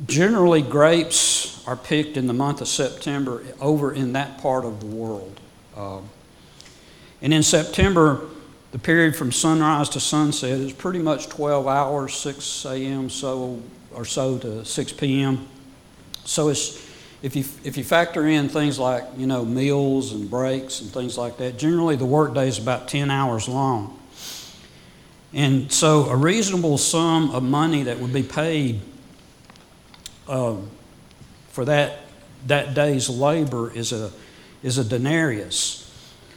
generally, 0.05 0.61
grapes 0.61 1.65
are 1.67 1.75
picked 1.75 2.17
in 2.17 2.27
the 2.27 2.33
month 2.33 2.61
of 2.61 2.67
September 2.67 3.43
over 3.59 3.93
in 3.93 4.13
that 4.13 4.39
part 4.39 4.65
of 4.65 4.79
the 4.79 4.85
world. 4.85 5.39
Uh, 5.75 5.99
and 7.21 7.33
in 7.33 7.43
September, 7.43 8.27
the 8.71 8.79
period 8.79 9.15
from 9.15 9.31
sunrise 9.31 9.89
to 9.89 9.99
sunset 9.99 10.51
is 10.51 10.73
pretty 10.73 10.99
much 10.99 11.29
12 11.29 11.67
hours, 11.67 12.13
6 12.15 12.65
a.m. 12.65 13.09
so 13.09 13.61
or 13.93 14.05
so 14.05 14.37
to 14.37 14.65
6 14.65 14.93
p.m. 14.93 15.47
So 16.25 16.49
it's 16.49 16.85
if 17.21 17.35
you, 17.35 17.43
if 17.63 17.77
you 17.77 17.83
factor 17.83 18.27
in 18.27 18.49
things 18.49 18.77
like, 18.77 19.03
you 19.17 19.25
know, 19.25 19.43
meals 19.43 20.11
and 20.11 20.29
breaks 20.29 20.81
and 20.81 20.91
things 20.91 21.17
like 21.17 21.37
that, 21.37 21.57
generally 21.57 21.95
the 21.95 22.05
workday 22.05 22.47
is 22.47 22.59
about 22.59 22.87
10 22.87 23.09
hours 23.09 23.47
long. 23.47 23.99
And 25.35 25.69
so 25.69 26.05
a 26.05 26.15
reasonable 26.15 26.77
sum 26.77 27.29
of 27.31 27.43
money 27.43 27.83
that 27.83 27.99
would 27.99 28.13
be 28.13 28.23
paid 28.23 28.79
um, 30.29 30.71
for 31.49 31.65
that, 31.65 31.99
that 32.47 32.73
day's 32.73 33.09
labor 33.09 33.69
is 33.71 33.91
a, 33.91 34.11
is 34.63 34.77
a 34.77 34.83
denarius. 34.83 35.81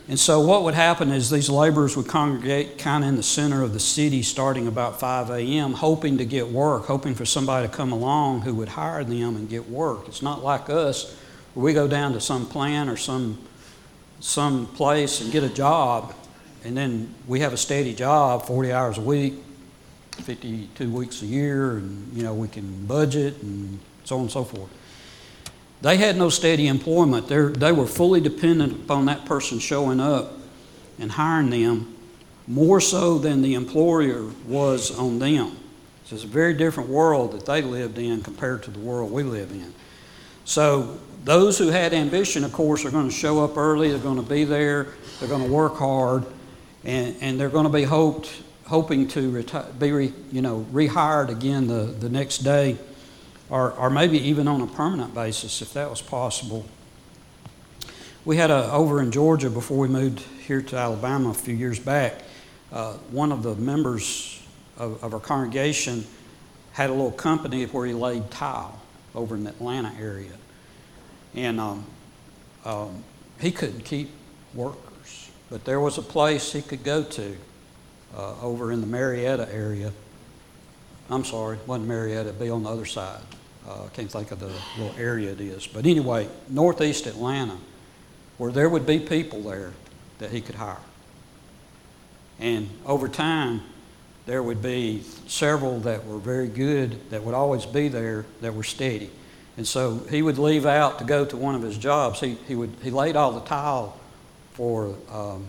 And 0.08 0.18
so, 0.18 0.40
what 0.40 0.64
would 0.64 0.74
happen 0.74 1.10
is 1.12 1.30
these 1.30 1.50
laborers 1.50 1.96
would 1.96 2.08
congregate 2.08 2.78
kind 2.78 3.04
of 3.04 3.10
in 3.10 3.16
the 3.16 3.22
center 3.22 3.62
of 3.62 3.74
the 3.74 3.80
city 3.80 4.22
starting 4.22 4.66
about 4.66 4.98
5 4.98 5.28
a.m., 5.30 5.74
hoping 5.74 6.16
to 6.16 6.24
get 6.24 6.48
work, 6.48 6.86
hoping 6.86 7.14
for 7.14 7.26
somebody 7.26 7.68
to 7.68 7.72
come 7.72 7.92
along 7.92 8.40
who 8.40 8.54
would 8.54 8.70
hire 8.70 9.04
them 9.04 9.36
and 9.36 9.50
get 9.50 9.68
work. 9.68 10.08
It's 10.08 10.22
not 10.22 10.42
like 10.42 10.70
us 10.70 11.14
where 11.52 11.62
we 11.62 11.74
go 11.74 11.86
down 11.86 12.14
to 12.14 12.20
some 12.20 12.46
plant 12.46 12.88
or 12.88 12.96
some, 12.96 13.38
some 14.20 14.66
place 14.66 15.20
and 15.20 15.30
get 15.30 15.44
a 15.44 15.48
job, 15.50 16.14
and 16.68 16.76
then 16.76 17.14
we 17.26 17.40
have 17.40 17.54
a 17.54 17.56
steady 17.56 17.94
job 17.94 18.44
40 18.44 18.72
hours 18.72 18.98
a 18.98 19.00
week, 19.00 19.32
52 20.12 20.90
weeks 20.90 21.22
a 21.22 21.26
year, 21.26 21.78
and 21.78 22.14
you 22.14 22.22
know, 22.22 22.34
we 22.34 22.46
can 22.46 22.84
budget 22.84 23.42
and 23.42 23.80
so 24.04 24.16
on 24.16 24.22
and 24.22 24.30
so 24.30 24.44
forth. 24.44 24.68
They 25.80 25.96
had 25.96 26.18
no 26.18 26.28
steady 26.28 26.68
employment. 26.68 27.26
They're, 27.26 27.48
they 27.48 27.72
were 27.72 27.86
fully 27.86 28.20
dependent 28.20 28.72
upon 28.72 29.06
that 29.06 29.24
person 29.24 29.58
showing 29.60 29.98
up 29.98 30.34
and 30.98 31.10
hiring 31.10 31.48
them 31.48 31.96
more 32.46 32.82
so 32.82 33.16
than 33.16 33.40
the 33.40 33.54
employer 33.54 34.30
was 34.46 34.96
on 34.98 35.20
them. 35.20 35.56
So 36.04 36.16
it's 36.16 36.24
a 36.24 36.26
very 36.26 36.52
different 36.52 36.90
world 36.90 37.32
that 37.32 37.46
they 37.46 37.62
lived 37.62 37.96
in 37.96 38.20
compared 38.20 38.62
to 38.64 38.70
the 38.70 38.78
world 38.78 39.10
we 39.10 39.22
live 39.22 39.52
in. 39.52 39.72
So 40.44 40.98
those 41.24 41.56
who 41.56 41.68
had 41.68 41.94
ambition, 41.94 42.44
of 42.44 42.52
course, 42.52 42.84
are 42.84 42.90
going 42.90 43.08
to 43.08 43.14
show 43.14 43.42
up 43.42 43.56
early. 43.56 43.90
They're 43.90 43.98
going 43.98 44.16
to 44.16 44.28
be 44.28 44.44
there. 44.44 44.88
They're 45.18 45.28
going 45.28 45.46
to 45.46 45.52
work 45.52 45.76
hard, 45.76 46.24
and, 46.88 47.16
and 47.20 47.38
they're 47.38 47.50
going 47.50 47.66
to 47.66 47.72
be 47.72 47.84
hoped, 47.84 48.30
hoping 48.66 49.06
to 49.08 49.42
be 49.78 49.92
re, 49.92 50.12
you 50.32 50.40
know 50.40 50.66
rehired 50.72 51.28
again 51.28 51.66
the, 51.66 51.82
the 51.84 52.08
next 52.08 52.38
day 52.38 52.78
or, 53.50 53.72
or 53.72 53.90
maybe 53.90 54.18
even 54.28 54.48
on 54.48 54.62
a 54.62 54.66
permanent 54.66 55.14
basis 55.14 55.60
if 55.60 55.74
that 55.74 55.90
was 55.90 56.00
possible. 56.00 56.64
We 58.24 58.38
had 58.38 58.50
a, 58.50 58.72
over 58.72 59.02
in 59.02 59.12
Georgia 59.12 59.50
before 59.50 59.78
we 59.78 59.88
moved 59.88 60.20
here 60.46 60.62
to 60.62 60.76
Alabama 60.76 61.30
a 61.30 61.34
few 61.34 61.54
years 61.54 61.78
back, 61.78 62.22
uh, 62.72 62.94
one 63.10 63.32
of 63.32 63.42
the 63.42 63.54
members 63.54 64.42
of, 64.78 65.02
of 65.04 65.12
our 65.12 65.20
congregation 65.20 66.06
had 66.72 66.88
a 66.88 66.92
little 66.92 67.10
company 67.10 67.64
where 67.64 67.86
he 67.86 67.92
laid 67.92 68.30
tile 68.30 68.80
over 69.14 69.34
in 69.34 69.44
the 69.44 69.50
Atlanta 69.50 69.92
area. 70.00 70.32
And 71.34 71.60
um, 71.60 71.84
um, 72.64 73.04
he 73.40 73.50
couldn't 73.50 73.84
keep 73.84 74.10
workers, 74.54 74.87
but 75.50 75.64
there 75.64 75.80
was 75.80 75.98
a 75.98 76.02
place 76.02 76.52
he 76.52 76.62
could 76.62 76.84
go 76.84 77.02
to 77.02 77.36
uh, 78.16 78.40
over 78.42 78.72
in 78.72 78.80
the 78.80 78.86
Marietta 78.86 79.52
area. 79.52 79.92
I'm 81.10 81.24
sorry, 81.24 81.56
it 81.56 81.66
wasn't 81.66 81.88
Marietta, 81.88 82.28
it'd 82.28 82.40
be 82.40 82.50
on 82.50 82.62
the 82.62 82.70
other 82.70 82.84
side. 82.84 83.22
Uh, 83.66 83.84
I 83.84 83.88
can't 83.88 84.10
think 84.10 84.30
of 84.30 84.40
the 84.40 84.52
little 84.78 84.94
area 84.98 85.32
it 85.32 85.40
is. 85.40 85.66
But 85.66 85.86
anyway, 85.86 86.28
northeast 86.48 87.06
Atlanta, 87.06 87.58
where 88.36 88.52
there 88.52 88.68
would 88.68 88.86
be 88.86 88.98
people 88.98 89.42
there 89.42 89.72
that 90.18 90.30
he 90.30 90.40
could 90.40 90.54
hire. 90.54 90.76
And 92.40 92.68
over 92.86 93.08
time, 93.08 93.62
there 94.26 94.42
would 94.42 94.62
be 94.62 95.02
several 95.26 95.80
that 95.80 96.06
were 96.06 96.18
very 96.18 96.48
good, 96.48 97.10
that 97.10 97.24
would 97.24 97.34
always 97.34 97.66
be 97.66 97.88
there, 97.88 98.26
that 98.40 98.54
were 98.54 98.64
steady. 98.64 99.10
And 99.56 99.66
so 99.66 99.98
he 100.10 100.22
would 100.22 100.38
leave 100.38 100.66
out 100.66 100.98
to 100.98 101.04
go 101.04 101.24
to 101.24 101.36
one 101.36 101.54
of 101.54 101.62
his 101.62 101.76
jobs. 101.76 102.20
He, 102.20 102.36
he, 102.46 102.54
would, 102.54 102.70
he 102.82 102.90
laid 102.90 103.16
all 103.16 103.32
the 103.32 103.40
tile 103.40 103.98
for 104.58 104.92
um, 105.12 105.46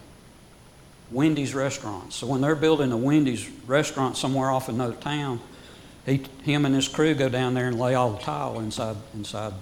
Wendy's 1.09 1.55
restaurants. 1.55 2.15
So 2.15 2.27
when 2.27 2.41
they're 2.41 2.53
building 2.53 2.91
a 2.91 2.97
Wendy's 2.97 3.49
restaurant 3.65 4.15
somewhere 4.15 4.51
off 4.51 4.69
another 4.69 4.93
town, 4.93 5.39
he, 6.05 6.23
him 6.43 6.63
and 6.63 6.75
his 6.75 6.87
crew 6.87 7.15
go 7.15 7.27
down 7.27 7.55
there 7.55 7.67
and 7.67 7.79
lay 7.79 7.95
all 7.95 8.11
the 8.11 8.19
tile 8.19 8.59
inside, 8.59 8.97
inside 9.15 9.53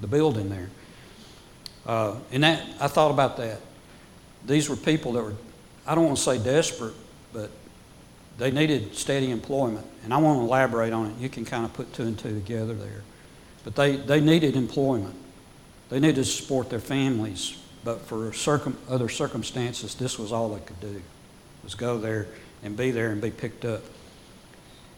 the 0.00 0.08
building 0.08 0.48
there. 0.48 0.70
Uh, 1.86 2.16
and 2.32 2.42
that, 2.42 2.66
I 2.80 2.88
thought 2.88 3.12
about 3.12 3.36
that. 3.36 3.60
These 4.44 4.68
were 4.68 4.74
people 4.74 5.12
that 5.12 5.22
were, 5.22 5.34
I 5.86 5.94
don't 5.94 6.06
want 6.06 6.16
to 6.16 6.22
say 6.24 6.38
desperate, 6.38 6.94
but 7.32 7.50
they 8.38 8.50
needed 8.50 8.96
steady 8.96 9.30
employment. 9.30 9.86
And 10.02 10.12
I 10.12 10.16
want 10.16 10.40
to 10.40 10.42
elaborate 10.42 10.92
on 10.92 11.12
it. 11.12 11.18
You 11.20 11.28
can 11.28 11.44
kind 11.44 11.64
of 11.64 11.72
put 11.74 11.92
two 11.92 12.02
and 12.02 12.18
two 12.18 12.34
together 12.34 12.74
there. 12.74 13.04
But 13.62 13.76
they, 13.76 13.94
they 13.94 14.20
needed 14.20 14.56
employment. 14.56 15.14
They 15.90 16.00
needed 16.00 16.16
to 16.16 16.24
support 16.24 16.70
their 16.70 16.80
families. 16.80 17.60
But 17.84 18.00
for 18.00 18.32
circum, 18.32 18.78
other 18.88 19.08
circumstances, 19.08 19.94
this 19.94 20.18
was 20.18 20.32
all 20.32 20.54
they 20.54 20.64
could 20.64 20.80
do, 20.80 21.02
was 21.62 21.74
go 21.74 21.98
there 21.98 22.26
and 22.62 22.76
be 22.76 22.90
there 22.90 23.10
and 23.10 23.20
be 23.20 23.30
picked 23.30 23.64
up. 23.64 23.82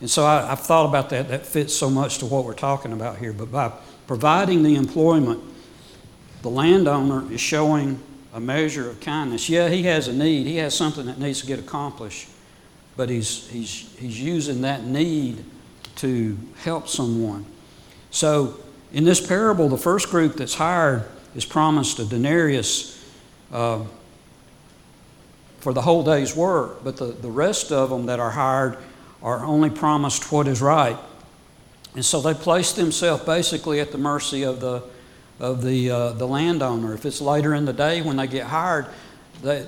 And 0.01 0.09
so 0.09 0.25
I, 0.25 0.47
have 0.47 0.61
thought 0.61 0.87
about 0.87 1.11
that. 1.11 1.29
That 1.29 1.45
fits 1.45 1.75
so 1.75 1.91
much 1.91 2.19
to 2.19 2.27
what 2.27 2.45
we're 2.45 2.55
talking 2.55 2.93
about 2.93 3.19
here. 3.19 3.33
But 3.33 3.51
by 3.51 3.73
providing 4.07 4.63
the 4.63 4.77
employment, 4.77 5.43
the 6.43 6.51
landowner 6.51 7.31
is 7.33 7.41
showing 7.41 8.01
a 8.33 8.41
measure 8.41 8.89
of 8.89 9.01
kindness. 9.01 9.49
Yeah, 9.49 9.69
he 9.69 9.85
has 9.85 10.09
a 10.09 10.13
need, 10.13 10.47
he 10.47 10.57
has 10.57 10.77
something 10.77 11.07
that 11.07 11.19
needs 11.19 11.41
to 11.41 11.47
get 11.47 11.59
accomplished, 11.59 12.29
but 12.97 13.09
he's, 13.09 13.49
he's, 13.49 13.97
he's 13.99 14.21
using 14.21 14.61
that 14.61 14.85
need 14.85 15.43
to 15.97 16.39
help 16.59 16.87
someone. 16.87 17.47
So 18.11 18.61
in 18.93 19.05
this 19.05 19.27
parable, 19.27 19.71
the 19.71 19.79
first 19.79 20.11
group 20.11 20.37
that's 20.37 20.55
hired 20.55 21.05
is 21.37 21.45
promised 21.45 21.99
a 21.99 22.05
denarius 22.05 22.99
uh, 23.53 23.85
for 25.61 25.73
the 25.75 25.83
whole 25.83 26.03
day's 26.03 26.35
work, 26.35 26.83
but 26.83 26.97
the, 26.97 27.07
the 27.07 27.31
rest 27.31 27.71
of 27.71 27.91
them 27.91 28.07
that 28.07 28.19
are 28.19 28.31
hired 28.31 28.79
are 29.23 29.45
only 29.45 29.69
promised 29.69 30.33
what 30.33 30.49
is 30.49 30.63
right. 30.63 30.97
And 31.95 32.05
so 32.05 32.21
they 32.21 32.35
place 32.35 32.73
themselves 32.73 33.25
basically 33.25 33.81
at 33.81 33.93
the 33.93 33.99
mercy 33.99 34.45
of 34.45 34.61
the, 34.61 34.83
of 35.39 35.63
the, 35.63 35.91
uh, 35.91 36.13
the 36.13 36.27
landowner. 36.27 36.95
If 36.95 37.05
it's 37.05 37.21
later 37.21 37.55
in 37.55 37.67
the 37.67 37.73
day 37.73 38.01
when 38.01 38.17
they 38.17 38.27
get 38.27 38.47
hired, 38.47 38.87
they, 39.43 39.67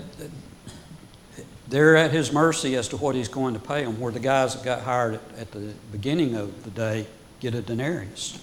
they're 1.69 1.97
at 1.97 2.13
his 2.13 2.33
mercy 2.33 2.77
as 2.77 2.89
to 2.89 2.97
what 2.97 3.15
he's 3.15 3.29
going 3.29 3.55
to 3.55 3.61
pay 3.61 3.85
them, 3.85 4.01
where 4.01 4.13
the 4.13 4.21
guys 4.21 4.55
that 4.55 4.65
got 4.65 4.83
hired 4.83 5.15
at, 5.15 5.39
at 5.39 5.51
the 5.51 5.73
beginning 5.93 6.35
of 6.35 6.65
the 6.65 6.71
day 6.71 7.07
get 7.41 7.55
a 7.55 7.61
denarius. 7.61 8.43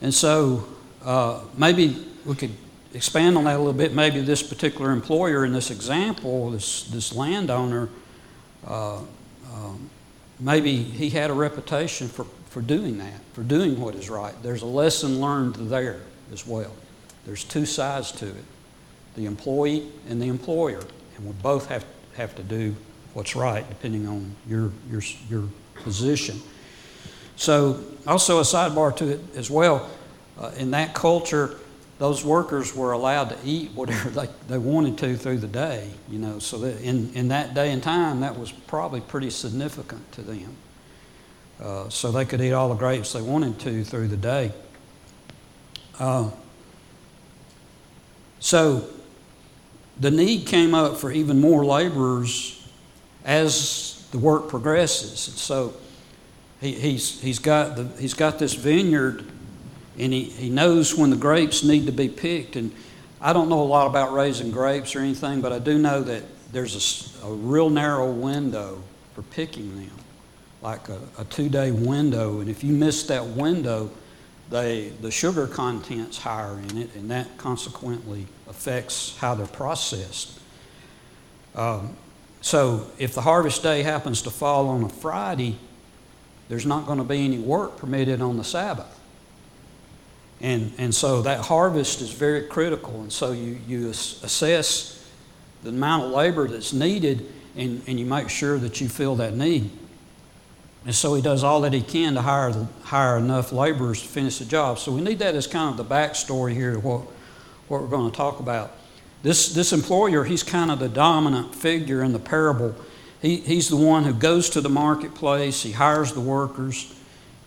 And 0.00 0.14
so 0.14 0.66
uh, 1.04 1.40
maybe 1.56 2.06
we 2.24 2.34
could 2.34 2.52
expand 2.94 3.36
on 3.36 3.44
that 3.44 3.56
a 3.56 3.58
little 3.58 3.72
bit. 3.72 3.94
Maybe 3.94 4.20
this 4.20 4.42
particular 4.42 4.90
employer 4.90 5.44
in 5.44 5.52
this 5.52 5.70
example, 5.70 6.50
this, 6.50 6.84
this 6.84 7.14
landowner, 7.14 7.88
uh, 8.66 8.98
um, 9.52 9.90
maybe 10.38 10.76
he 10.76 11.10
had 11.10 11.30
a 11.30 11.34
reputation 11.34 12.08
for, 12.08 12.24
for 12.48 12.60
doing 12.60 12.98
that, 12.98 13.20
for 13.32 13.42
doing 13.42 13.80
what 13.80 13.94
is 13.94 14.10
right. 14.10 14.34
There's 14.42 14.62
a 14.62 14.66
lesson 14.66 15.20
learned 15.20 15.54
there 15.54 16.00
as 16.32 16.46
well. 16.46 16.72
There's 17.26 17.44
two 17.44 17.66
sides 17.66 18.12
to 18.12 18.28
it 18.28 18.44
the 19.16 19.26
employee 19.26 19.88
and 20.08 20.22
the 20.22 20.28
employer. 20.28 20.80
And 21.16 21.26
we 21.26 21.32
both 21.42 21.66
have, 21.66 21.84
have 22.14 22.34
to 22.36 22.42
do 22.42 22.74
what's 23.12 23.34
right 23.34 23.68
depending 23.68 24.06
on 24.06 24.34
your, 24.46 24.70
your, 24.88 25.02
your 25.28 25.48
position. 25.74 26.40
So, 27.36 27.82
also 28.06 28.38
a 28.38 28.42
sidebar 28.42 28.94
to 28.96 29.08
it 29.14 29.20
as 29.36 29.50
well. 29.50 29.90
Uh, 30.40 30.50
in 30.56 30.70
that 30.70 30.94
culture, 30.94 31.56
those 31.98 32.24
workers 32.24 32.74
were 32.74 32.92
allowed 32.92 33.28
to 33.28 33.36
eat 33.44 33.70
whatever 33.72 34.08
they, 34.26 34.28
they 34.48 34.58
wanted 34.58 34.96
to 34.98 35.16
through 35.16 35.38
the 35.38 35.46
day, 35.46 35.90
you 36.08 36.18
know. 36.18 36.38
So 36.38 36.58
that 36.58 36.80
in, 36.80 37.12
in 37.14 37.28
that 37.28 37.54
day 37.54 37.72
and 37.72 37.82
time, 37.82 38.20
that 38.20 38.38
was 38.38 38.50
probably 38.50 39.00
pretty 39.00 39.30
significant 39.30 40.10
to 40.12 40.22
them. 40.22 40.56
Uh, 41.60 41.88
so 41.90 42.10
they 42.10 42.24
could 42.24 42.40
eat 42.40 42.52
all 42.52 42.70
the 42.70 42.74
grapes 42.74 43.12
they 43.12 43.20
wanted 43.20 43.58
to 43.60 43.84
through 43.84 44.08
the 44.08 44.16
day. 44.16 44.50
Uh, 45.98 46.30
so 48.38 48.88
the 49.98 50.10
need 50.10 50.46
came 50.46 50.74
up 50.74 50.96
for 50.96 51.12
even 51.12 51.38
more 51.38 51.62
laborers 51.62 52.66
as 53.26 54.08
the 54.10 54.18
work 54.18 54.48
progresses. 54.48 55.20
So 55.20 55.74
he, 56.62 56.72
he's, 56.72 57.20
he's, 57.20 57.38
got 57.38 57.76
the, 57.76 57.84
he's 58.00 58.14
got 58.14 58.38
this 58.38 58.54
vineyard 58.54 59.26
and 60.00 60.14
he, 60.14 60.24
he 60.24 60.48
knows 60.48 60.96
when 60.96 61.10
the 61.10 61.16
grapes 61.16 61.62
need 61.62 61.84
to 61.86 61.92
be 61.92 62.08
picked. 62.08 62.56
And 62.56 62.72
I 63.20 63.34
don't 63.34 63.50
know 63.50 63.60
a 63.60 63.64
lot 63.64 63.86
about 63.86 64.14
raising 64.14 64.50
grapes 64.50 64.96
or 64.96 65.00
anything, 65.00 65.42
but 65.42 65.52
I 65.52 65.58
do 65.58 65.78
know 65.78 66.02
that 66.02 66.22
there's 66.52 67.20
a, 67.22 67.26
a 67.26 67.32
real 67.32 67.68
narrow 67.68 68.10
window 68.10 68.82
for 69.14 69.22
picking 69.22 69.76
them, 69.76 69.90
like 70.62 70.88
a, 70.88 70.98
a 71.18 71.24
two-day 71.24 71.70
window. 71.70 72.40
And 72.40 72.48
if 72.48 72.64
you 72.64 72.72
miss 72.72 73.02
that 73.04 73.26
window, 73.26 73.90
they, 74.48 74.88
the 75.02 75.10
sugar 75.10 75.46
content's 75.46 76.18
higher 76.18 76.58
in 76.58 76.78
it, 76.78 76.94
and 76.94 77.10
that 77.10 77.36
consequently 77.36 78.26
affects 78.48 79.16
how 79.18 79.34
they're 79.34 79.46
processed. 79.46 80.40
Um, 81.54 81.96
so 82.40 82.86
if 82.98 83.14
the 83.14 83.20
harvest 83.20 83.62
day 83.62 83.82
happens 83.82 84.22
to 84.22 84.30
fall 84.30 84.68
on 84.68 84.82
a 84.82 84.88
Friday, 84.88 85.58
there's 86.48 86.66
not 86.66 86.86
going 86.86 86.98
to 86.98 87.04
be 87.04 87.24
any 87.24 87.38
work 87.38 87.76
permitted 87.76 88.22
on 88.22 88.38
the 88.38 88.44
Sabbath. 88.44 88.99
And, 90.40 90.72
and 90.78 90.94
so 90.94 91.22
that 91.22 91.40
harvest 91.40 92.00
is 92.00 92.12
very 92.12 92.42
critical. 92.42 93.00
And 93.02 93.12
so 93.12 93.32
you, 93.32 93.58
you 93.66 93.90
assess 93.90 95.08
the 95.62 95.68
amount 95.68 96.04
of 96.04 96.10
labor 96.12 96.48
that's 96.48 96.72
needed 96.72 97.30
and, 97.56 97.82
and 97.86 98.00
you 98.00 98.06
make 98.06 98.30
sure 98.30 98.58
that 98.58 98.80
you 98.80 98.88
fill 98.88 99.16
that 99.16 99.34
need. 99.34 99.70
And 100.86 100.94
so 100.94 101.14
he 101.14 101.20
does 101.20 101.44
all 101.44 101.60
that 101.62 101.74
he 101.74 101.82
can 101.82 102.14
to 102.14 102.22
hire, 102.22 102.52
hire 102.82 103.18
enough 103.18 103.52
laborers 103.52 104.00
to 104.00 104.08
finish 104.08 104.38
the 104.38 104.46
job. 104.46 104.78
So 104.78 104.92
we 104.92 105.02
need 105.02 105.18
that 105.18 105.34
as 105.34 105.46
kind 105.46 105.70
of 105.70 105.76
the 105.76 105.94
backstory 105.94 106.54
here 106.54 106.72
to 106.72 106.80
what, 106.80 107.02
what 107.68 107.82
we're 107.82 107.88
going 107.88 108.10
to 108.10 108.16
talk 108.16 108.40
about. 108.40 108.72
This, 109.22 109.52
this 109.52 109.74
employer, 109.74 110.24
he's 110.24 110.42
kind 110.42 110.70
of 110.70 110.78
the 110.78 110.88
dominant 110.88 111.54
figure 111.54 112.02
in 112.02 112.12
the 112.14 112.18
parable. 112.18 112.74
He, 113.20 113.36
he's 113.36 113.68
the 113.68 113.76
one 113.76 114.04
who 114.04 114.14
goes 114.14 114.48
to 114.50 114.62
the 114.62 114.70
marketplace, 114.70 115.62
he 115.62 115.72
hires 115.72 116.14
the 116.14 116.20
workers, 116.20 116.94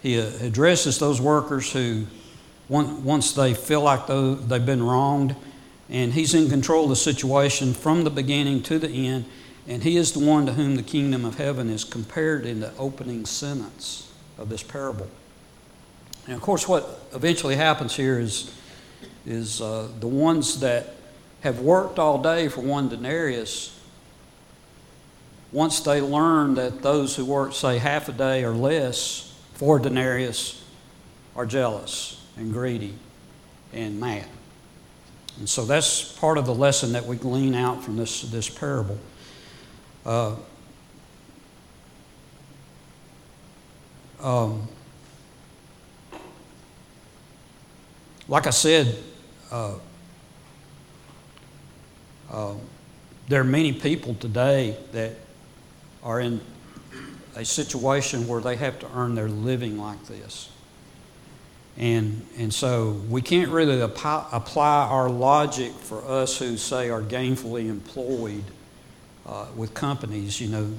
he 0.04 0.20
uh, 0.20 0.30
addresses 0.42 1.00
those 1.00 1.20
workers 1.20 1.72
who, 1.72 2.06
once 2.70 3.34
they 3.34 3.54
feel 3.54 3.82
like 3.82 4.08
they've 4.08 4.66
been 4.66 4.84
wronged, 4.84 5.36
and 5.90 6.14
he's 6.14 6.34
in 6.34 6.50
control 6.50 6.86
of 6.86 6.90
the 6.90 6.96
situation 6.96 7.74
from 7.74 8.04
the 8.04 8.10
beginning 8.10 8.64
to 8.64 8.80
the 8.80 9.08
end, 9.08 9.26
and 9.68 9.84
he 9.84 9.98
is 9.98 10.14
the 10.14 10.20
one 10.20 10.46
to 10.46 10.54
whom 10.54 10.76
the 10.76 10.84
kingdom 10.84 11.26
of 11.26 11.36
heaven 11.36 11.70
is 11.70 11.84
compared 11.84 12.46
in 12.46 12.60
the 12.60 12.76
opening 12.78 13.26
sentence 13.26 14.12
of 14.38 14.50
this 14.50 14.64
parable. 14.64 15.08
And 16.26 16.36
of 16.36 16.42
course, 16.42 16.68
what 16.68 17.08
eventually 17.14 17.56
happens 17.56 17.96
here 17.96 18.20
is, 18.20 18.54
is 19.26 19.62
uh, 19.62 19.90
the 20.00 20.08
ones 20.08 20.62
that 20.62 20.96
have 21.42 21.60
worked 21.60 22.00
all 22.00 22.22
day 22.22 22.48
for 22.48 22.62
one 22.62 22.88
denarius, 22.88 23.78
once 25.52 25.82
they 25.82 26.02
learn 26.02 26.56
that 26.56 26.82
those 26.82 27.16
who 27.16 27.26
work, 27.26 27.54
say, 27.54 27.78
half 27.78 28.08
a 28.10 28.14
day 28.14 28.44
or 28.44 28.54
less 28.54 29.38
for 29.54 29.78
denarius 29.80 30.64
are 31.36 31.46
jealous 31.46 32.23
and 32.38 32.52
greedy 32.52 32.94
and 33.74 34.00
mad. 34.00 34.26
And 35.40 35.50
so 35.50 35.66
that's 35.66 36.14
part 36.14 36.38
of 36.38 36.46
the 36.46 36.54
lesson 36.54 36.94
that 36.94 37.06
we 37.06 37.16
glean 37.16 37.56
out 37.56 37.84
from 37.84 37.98
this, 37.98 38.22
this 38.24 38.50
parable. 38.50 38.98
Uh, 40.06 40.36
um, 44.22 44.68
like 48.28 48.48
I 48.48 48.52
said, 48.52 48.96
uh, 49.52 49.76
uh, 52.32 52.54
there 53.28 53.42
are 53.42 53.46
many 53.46 53.74
people 53.74 54.16
today 54.16 54.78
that 54.92 55.14
are 56.04 56.20
in 56.20 56.42
a 57.36 57.46
situation 57.46 58.28
where 58.28 58.42
they 58.42 58.56
have 58.56 58.80
to 58.80 58.88
earn 58.96 59.16
their 59.16 59.30
living 59.30 59.78
like 59.78 60.04
this. 60.06 60.50
And, 61.78 62.26
and 62.38 62.54
so 62.54 62.92
we 63.10 63.22
can't 63.22 63.50
really 63.50 63.82
apply, 63.82 64.28
apply 64.32 64.88
our 64.88 65.10
logic 65.10 65.72
for 65.72 66.06
us 66.08 66.38
who 66.38 66.56
say 66.56 66.90
are 66.90 67.02
gainfully 67.02 67.68
employed 67.68 68.44
uh, 69.26 69.48
with 69.56 69.74
companies, 69.74 70.40
you 70.40 70.50
know, 70.50 70.72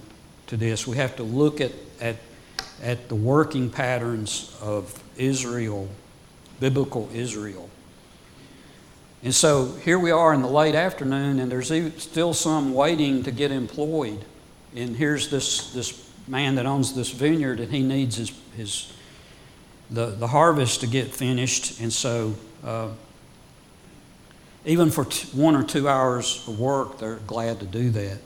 to 0.46 0.56
this. 0.56 0.86
We 0.86 0.96
have 0.96 1.16
to 1.16 1.24
look 1.24 1.60
at, 1.60 1.72
at, 2.00 2.16
at 2.82 3.08
the 3.08 3.16
working 3.16 3.70
patterns 3.70 4.56
of 4.62 5.02
Israel, 5.16 5.88
biblical 6.60 7.08
Israel. 7.12 7.68
And 9.24 9.34
so 9.34 9.72
here 9.82 9.98
we 9.98 10.10
are 10.10 10.34
in 10.34 10.42
the 10.42 10.48
late 10.48 10.74
afternoon, 10.74 11.40
and 11.40 11.50
there's 11.50 11.72
still 12.02 12.34
some 12.34 12.74
waiting 12.74 13.22
to 13.22 13.32
get 13.32 13.50
employed. 13.50 14.22
And 14.76 14.94
here's 14.94 15.30
this, 15.30 15.72
this 15.72 16.10
man 16.28 16.56
that 16.56 16.66
owns 16.66 16.94
this 16.94 17.10
vineyard, 17.10 17.58
and 17.58 17.72
he 17.72 17.82
needs 17.82 18.16
his, 18.16 18.32
his 18.54 18.92
the, 19.90 20.06
the 20.06 20.26
harvest 20.26 20.80
to 20.80 20.86
get 20.86 21.14
finished. 21.14 21.80
And 21.80 21.92
so, 21.92 22.34
uh, 22.64 22.88
even 24.64 24.90
for 24.90 25.04
t- 25.04 25.28
one 25.36 25.54
or 25.54 25.62
two 25.62 25.88
hours 25.88 26.42
of 26.48 26.58
work, 26.58 26.98
they're 26.98 27.16
glad 27.26 27.60
to 27.60 27.66
do 27.66 27.90
that. 27.90 28.18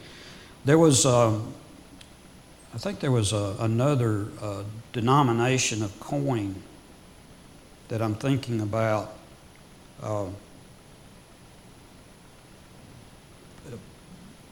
There 0.65 0.79
was, 0.79 1.05
um, 1.05 1.53
I 2.75 2.79
think 2.79 3.01
there 3.01 3.11
was 3.11 3.33
a, 3.33 3.57
another 3.59 4.27
uh, 4.41 4.63
denomination 4.93 5.83
of 5.83 5.99
coin 6.01 6.55
that 7.89 8.01
I'm 8.01 8.15
thinking 8.15 8.61
about. 8.61 9.15
Uh, 10.03 10.27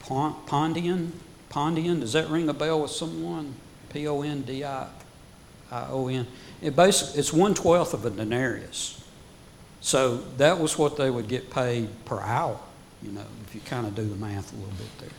Pondian? 0.01 1.11
Pondian? 1.49 1.99
Does 1.99 2.13
that 2.13 2.29
ring 2.29 2.47
a 2.47 2.53
bell 2.53 2.81
with 2.81 2.91
someone? 2.91 3.55
P 3.89 4.07
O 4.07 4.21
N 4.21 4.41
D 4.41 4.63
I 4.63 4.87
I 5.71 5.87
O 5.89 6.07
N. 6.07 6.25
It 6.61 6.75
basically, 6.75 7.19
it's 7.19 7.33
one 7.33 7.53
twelfth 7.53 7.93
of 7.93 8.05
a 8.05 8.09
denarius. 8.09 9.03
So 9.81 10.17
that 10.37 10.59
was 10.59 10.77
what 10.77 10.97
they 10.97 11.09
would 11.09 11.27
get 11.27 11.49
paid 11.49 11.87
per 12.05 12.19
hour, 12.19 12.59
you 13.03 13.11
know, 13.11 13.25
if 13.45 13.53
you 13.53 13.61
kind 13.61 13.85
of 13.85 13.95
do 13.95 14.03
the 14.03 14.15
math 14.15 14.51
a 14.51 14.55
little 14.55 14.71
bit 14.71 15.11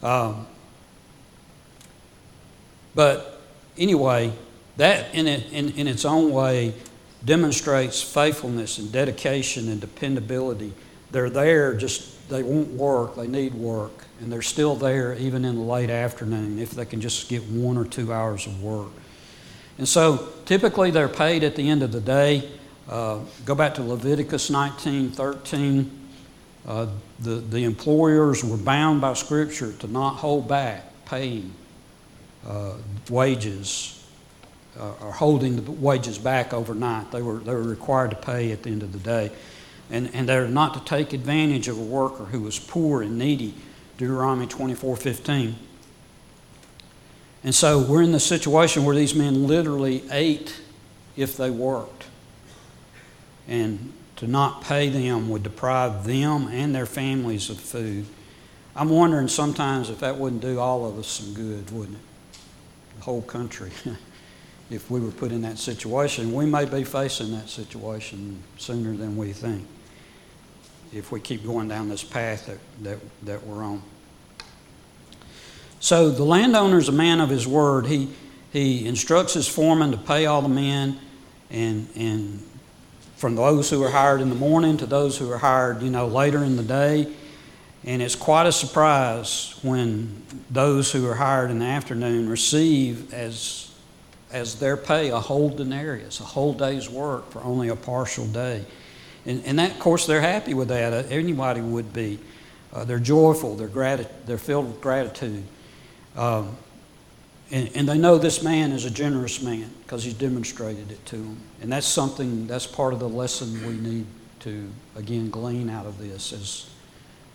there. 0.00 0.10
Um, 0.10 0.46
but 2.94 3.42
anyway, 3.76 4.32
that 4.76 5.14
in, 5.14 5.26
it, 5.26 5.52
in, 5.52 5.70
in 5.70 5.88
its 5.88 6.04
own 6.04 6.32
way 6.32 6.74
demonstrates 7.24 8.00
faithfulness 8.02 8.78
and 8.78 8.92
dedication 8.92 9.68
and 9.68 9.80
dependability. 9.80 10.72
They're 11.10 11.30
there 11.30 11.74
just 11.74 12.28
they 12.28 12.42
won't 12.42 12.70
work, 12.70 13.16
they 13.16 13.26
need 13.26 13.54
work, 13.54 14.04
and 14.20 14.32
they're 14.32 14.42
still 14.42 14.76
there 14.76 15.14
even 15.14 15.44
in 15.44 15.56
the 15.56 15.62
late 15.62 15.90
afternoon 15.90 16.58
if 16.58 16.70
they 16.70 16.84
can 16.84 17.00
just 17.00 17.28
get 17.28 17.42
one 17.44 17.76
or 17.76 17.84
two 17.84 18.12
hours 18.12 18.46
of 18.46 18.62
work. 18.62 18.90
And 19.78 19.88
so 19.88 20.28
typically 20.44 20.90
they're 20.90 21.08
paid 21.08 21.44
at 21.44 21.56
the 21.56 21.68
end 21.68 21.82
of 21.82 21.92
the 21.92 22.00
day. 22.00 22.48
Uh, 22.88 23.20
go 23.44 23.54
back 23.54 23.74
to 23.74 23.82
Leviticus 23.82 24.50
19 24.50 25.10
13. 25.10 26.08
Uh, 26.66 26.86
the, 27.20 27.36
the 27.36 27.64
employers 27.64 28.44
were 28.44 28.56
bound 28.56 29.00
by 29.00 29.12
Scripture 29.12 29.72
to 29.74 29.86
not 29.86 30.16
hold 30.16 30.48
back 30.48 30.84
paying 31.04 31.52
uh, 32.46 32.72
wages 33.08 34.04
uh, 34.78 34.92
or 35.00 35.12
holding 35.12 35.64
the 35.64 35.70
wages 35.70 36.18
back 36.18 36.52
overnight. 36.52 37.12
They 37.12 37.22
were, 37.22 37.38
they 37.38 37.54
were 37.54 37.62
required 37.62 38.10
to 38.10 38.16
pay 38.16 38.52
at 38.52 38.62
the 38.62 38.70
end 38.70 38.82
of 38.82 38.92
the 38.92 38.98
day 38.98 39.30
and, 39.90 40.12
and 40.14 40.28
they're 40.28 40.48
not 40.48 40.74
to 40.74 40.80
take 40.80 41.12
advantage 41.12 41.68
of 41.68 41.78
a 41.78 41.82
worker 41.82 42.24
who 42.24 42.40
was 42.40 42.58
poor 42.58 43.02
and 43.02 43.18
needy. 43.18 43.54
Deuteronomy 43.98 44.46
24 44.46 44.96
15. 44.96 45.56
And 47.44 47.54
so 47.54 47.78
we're 47.78 48.02
in 48.02 48.12
the 48.12 48.20
situation 48.20 48.84
where 48.84 48.96
these 48.96 49.14
men 49.14 49.46
literally 49.46 50.02
ate 50.10 50.60
if 51.16 51.36
they 51.36 51.50
worked. 51.50 52.06
And 53.46 53.92
to 54.16 54.26
not 54.26 54.62
pay 54.62 54.88
them 54.88 55.28
would 55.28 55.42
deprive 55.42 56.04
them 56.04 56.48
and 56.48 56.74
their 56.74 56.86
families 56.86 57.50
of 57.50 57.60
food. 57.60 58.06
I'm 58.74 58.88
wondering 58.88 59.28
sometimes 59.28 59.90
if 59.90 60.00
that 60.00 60.16
wouldn't 60.16 60.42
do 60.42 60.58
all 60.58 60.84
of 60.86 60.98
us 60.98 61.06
some 61.06 61.34
good, 61.34 61.70
wouldn't 61.70 61.96
it? 61.96 62.04
The 62.98 63.04
whole 63.04 63.22
country. 63.22 63.70
if 64.70 64.90
we 64.90 65.00
were 65.00 65.10
put 65.10 65.32
in 65.32 65.42
that 65.42 65.58
situation. 65.58 66.32
We 66.32 66.46
may 66.46 66.64
be 66.64 66.84
facing 66.84 67.30
that 67.32 67.48
situation 67.48 68.42
sooner 68.58 68.96
than 68.96 69.16
we 69.16 69.32
think 69.32 69.66
if 70.92 71.12
we 71.12 71.20
keep 71.20 71.44
going 71.44 71.68
down 71.68 71.88
this 71.88 72.04
path 72.04 72.46
that, 72.46 72.58
that, 72.82 72.98
that 73.24 73.46
we're 73.46 73.62
on. 73.62 73.82
So 75.80 76.10
the 76.10 76.24
landowner 76.24 76.78
is 76.78 76.88
a 76.88 76.92
man 76.92 77.20
of 77.20 77.28
his 77.28 77.46
word. 77.46 77.86
He, 77.86 78.08
he 78.52 78.86
instructs 78.86 79.34
his 79.34 79.46
foreman 79.46 79.92
to 79.92 79.98
pay 79.98 80.26
all 80.26 80.42
the 80.42 80.48
men, 80.48 80.98
and, 81.50 81.88
and 81.94 82.42
from 83.16 83.36
those 83.36 83.70
who 83.70 83.82
are 83.82 83.90
hired 83.90 84.20
in 84.20 84.28
the 84.28 84.34
morning 84.34 84.76
to 84.78 84.86
those 84.86 85.16
who 85.16 85.30
are 85.30 85.38
hired, 85.38 85.82
you 85.82 85.90
know, 85.90 86.06
later 86.06 86.42
in 86.42 86.56
the 86.56 86.62
day. 86.62 87.12
And 87.84 88.02
it's 88.02 88.16
quite 88.16 88.46
a 88.46 88.52
surprise 88.52 89.58
when 89.62 90.22
those 90.50 90.90
who 90.90 91.06
are 91.08 91.14
hired 91.14 91.50
in 91.50 91.60
the 91.60 91.66
afternoon 91.66 92.28
receive 92.28 93.14
as, 93.14 93.70
as 94.32 94.58
their 94.58 94.76
pay 94.76 95.10
a 95.10 95.20
whole 95.20 95.50
denarius, 95.50 96.18
a 96.20 96.24
whole 96.24 96.52
day's 96.52 96.90
work 96.90 97.30
for 97.30 97.42
only 97.44 97.68
a 97.68 97.76
partial 97.76 98.26
day. 98.26 98.64
And, 99.24 99.44
and 99.44 99.58
that, 99.58 99.72
of 99.72 99.78
course, 99.78 100.06
they're 100.06 100.20
happy 100.20 100.52
with 100.52 100.68
that. 100.68 100.92
Uh, 100.92 101.08
anybody 101.10 101.60
would 101.60 101.92
be. 101.92 102.18
Uh, 102.72 102.84
they're 102.84 102.98
joyful. 102.98 103.54
They're, 103.54 103.68
grati- 103.68 104.08
they're 104.26 104.38
filled 104.38 104.66
with 104.66 104.80
gratitude. 104.80 105.44
Um, 106.16 106.56
and, 107.50 107.70
and, 107.76 107.88
they 107.88 107.98
know 107.98 108.18
this 108.18 108.42
man 108.42 108.72
is 108.72 108.86
a 108.86 108.90
generous 108.90 109.40
man 109.42 109.70
because 109.82 110.02
he's 110.02 110.14
demonstrated 110.14 110.90
it 110.90 111.04
to 111.06 111.16
them. 111.16 111.40
And 111.60 111.70
that's 111.70 111.86
something, 111.86 112.46
that's 112.46 112.66
part 112.66 112.92
of 112.92 112.98
the 112.98 113.08
lesson 113.08 113.64
we 113.66 113.74
need 113.74 114.06
to, 114.40 114.68
again, 114.96 115.30
glean 115.30 115.68
out 115.68 115.86
of 115.86 115.98
this 115.98 116.32
as, 116.32 116.68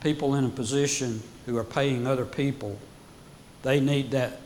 people 0.02 0.36
in 0.36 0.44
a 0.44 0.50
position 0.50 1.22
who 1.46 1.58
are 1.58 1.64
paying 1.64 2.06
other 2.06 2.26
people, 2.26 2.78
they 3.64 3.80
need 3.80 4.12
that, 4.12 4.42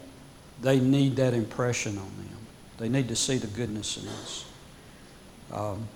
they 0.61 0.79
need 0.79 1.15
that 1.15 1.33
impression 1.33 1.97
on 1.97 2.03
them. 2.03 2.29
They 2.77 2.89
need 2.89 3.07
to 3.07 3.15
see 3.15 3.37
the 3.37 3.47
goodness 3.47 3.97
in 3.97 4.07
us. 4.09 4.45
Um, 5.51 5.87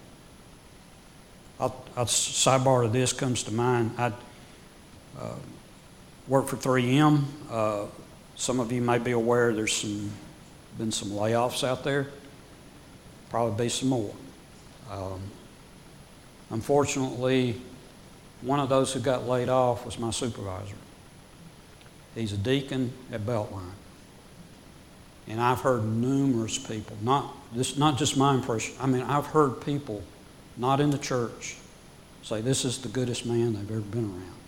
I'll, 1.60 1.86
I'll 1.98 2.06
sidebar 2.06 2.84
to 2.84 2.90
this 2.90 3.12
comes 3.12 3.44
to 3.44 3.54
mind. 3.54 3.92
I 3.98 4.14
uh, 5.20 5.36
work 6.30 6.48
for 6.48 6.56
3M. 6.56 7.24
Uh, 7.50 7.86
some 8.40 8.62
of 8.62 8.72
you 8.72 8.82
may 8.82 8.98
be 8.98 9.12
aware 9.12 9.54
there's 9.54 9.76
some 9.76 10.10
been 10.78 10.92
some 10.94 11.10
layoffs 11.10 11.68
out 11.68 11.84
there. 11.84 12.08
Probably 13.30 13.66
be 13.66 13.70
some 13.70 13.90
more. 13.90 14.14
Um, 14.90 15.20
unfortunately, 16.50 17.62
one 18.42 18.62
of 18.62 18.70
those 18.70 18.94
who 18.94 19.02
got 19.02 19.28
laid 19.28 19.50
off 19.50 19.86
was 19.86 20.00
my 20.00 20.12
supervisor. 20.12 20.78
He's 22.16 22.32
a 22.32 22.38
deacon 22.38 22.94
at 23.12 23.22
Beltline. 23.22 23.74
And 25.28 25.42
I've 25.42 25.60
heard 25.60 25.84
numerous 25.84 26.58
people, 26.58 26.96
not, 27.02 27.36
this, 27.54 27.78
not 27.78 27.98
just 27.98 28.16
my 28.16 28.34
impression, 28.34 28.74
I 28.80 28.88
mean, 28.88 29.02
I've 29.02 29.28
heard 29.28 29.62
people, 29.62 30.02
not 30.56 30.80
in 30.80 30.92
the 30.92 30.98
church, 30.98 31.58
say 32.24 32.40
this 32.40 32.64
is 32.64 32.80
the 32.80 32.88
goodest 32.88 33.26
man 33.26 33.54
they've 33.54 33.70
ever 33.70 33.82
been 33.82 34.06
around. 34.06 34.40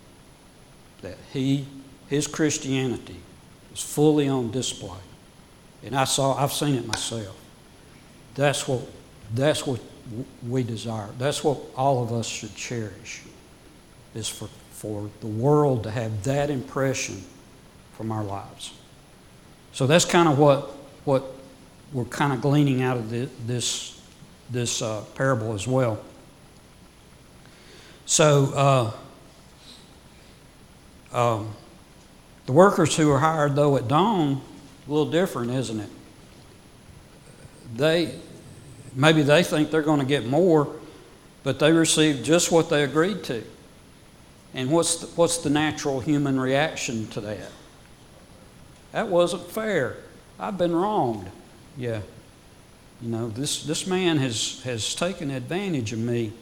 That 1.02 1.18
he, 1.30 1.66
his 2.08 2.26
Christianity 2.26 3.20
is 3.72 3.82
fully 3.82 4.28
on 4.28 4.50
display. 4.50 4.98
And 5.84 5.96
I 5.96 6.04
saw, 6.04 6.36
I've 6.42 6.52
seen 6.52 6.76
it 6.76 6.86
myself. 6.86 7.36
That's 8.34 8.68
what, 8.68 8.86
that's 9.34 9.66
what 9.66 9.80
we 10.46 10.62
desire. 10.62 11.08
That's 11.18 11.42
what 11.42 11.58
all 11.76 12.02
of 12.02 12.12
us 12.12 12.26
should 12.26 12.54
cherish, 12.54 13.22
is 14.14 14.28
for, 14.28 14.48
for 14.70 15.10
the 15.20 15.26
world 15.26 15.84
to 15.84 15.90
have 15.90 16.24
that 16.24 16.50
impression 16.50 17.22
from 17.96 18.12
our 18.12 18.24
lives. 18.24 18.72
So 19.72 19.86
that's 19.86 20.04
kind 20.04 20.28
of 20.28 20.38
what, 20.38 20.70
what 21.04 21.24
we're 21.92 22.04
kind 22.04 22.32
of 22.32 22.40
gleaning 22.40 22.82
out 22.82 22.96
of 22.96 23.10
the, 23.10 23.28
this, 23.46 24.00
this 24.50 24.82
uh, 24.82 25.02
parable 25.14 25.52
as 25.52 25.66
well. 25.66 25.98
So, 28.06 28.92
uh, 31.12 31.16
um, 31.16 31.54
the 32.46 32.52
workers 32.52 32.96
who 32.96 33.10
are 33.10 33.18
hired, 33.18 33.54
though, 33.54 33.76
at 33.76 33.88
dawn, 33.88 34.40
a 34.86 34.90
little 34.90 35.10
different, 35.10 35.50
isn't 35.50 35.80
it? 35.80 35.90
They, 37.76 38.14
maybe 38.94 39.22
they 39.22 39.42
think 39.42 39.70
they're 39.70 39.82
going 39.82 40.00
to 40.00 40.06
get 40.06 40.26
more, 40.26 40.74
but 41.42 41.58
they 41.58 41.72
receive 41.72 42.22
just 42.22 42.50
what 42.50 42.68
they 42.68 42.82
agreed 42.82 43.24
to. 43.24 43.44
And 44.54 44.70
what's 44.70 44.96
the, 44.96 45.06
what's 45.16 45.38
the 45.38 45.50
natural 45.50 46.00
human 46.00 46.38
reaction 46.38 47.06
to 47.08 47.20
that? 47.22 47.50
That 48.92 49.08
wasn't 49.08 49.50
fair. 49.50 49.96
I've 50.38 50.58
been 50.58 50.74
wronged. 50.74 51.30
Yeah. 51.76 52.02
You 53.00 53.08
know, 53.08 53.28
this, 53.28 53.64
this 53.64 53.86
man 53.86 54.18
has, 54.18 54.62
has 54.64 54.94
taken 54.94 55.30
advantage 55.30 55.92
of 55.92 55.98
me. 55.98 56.32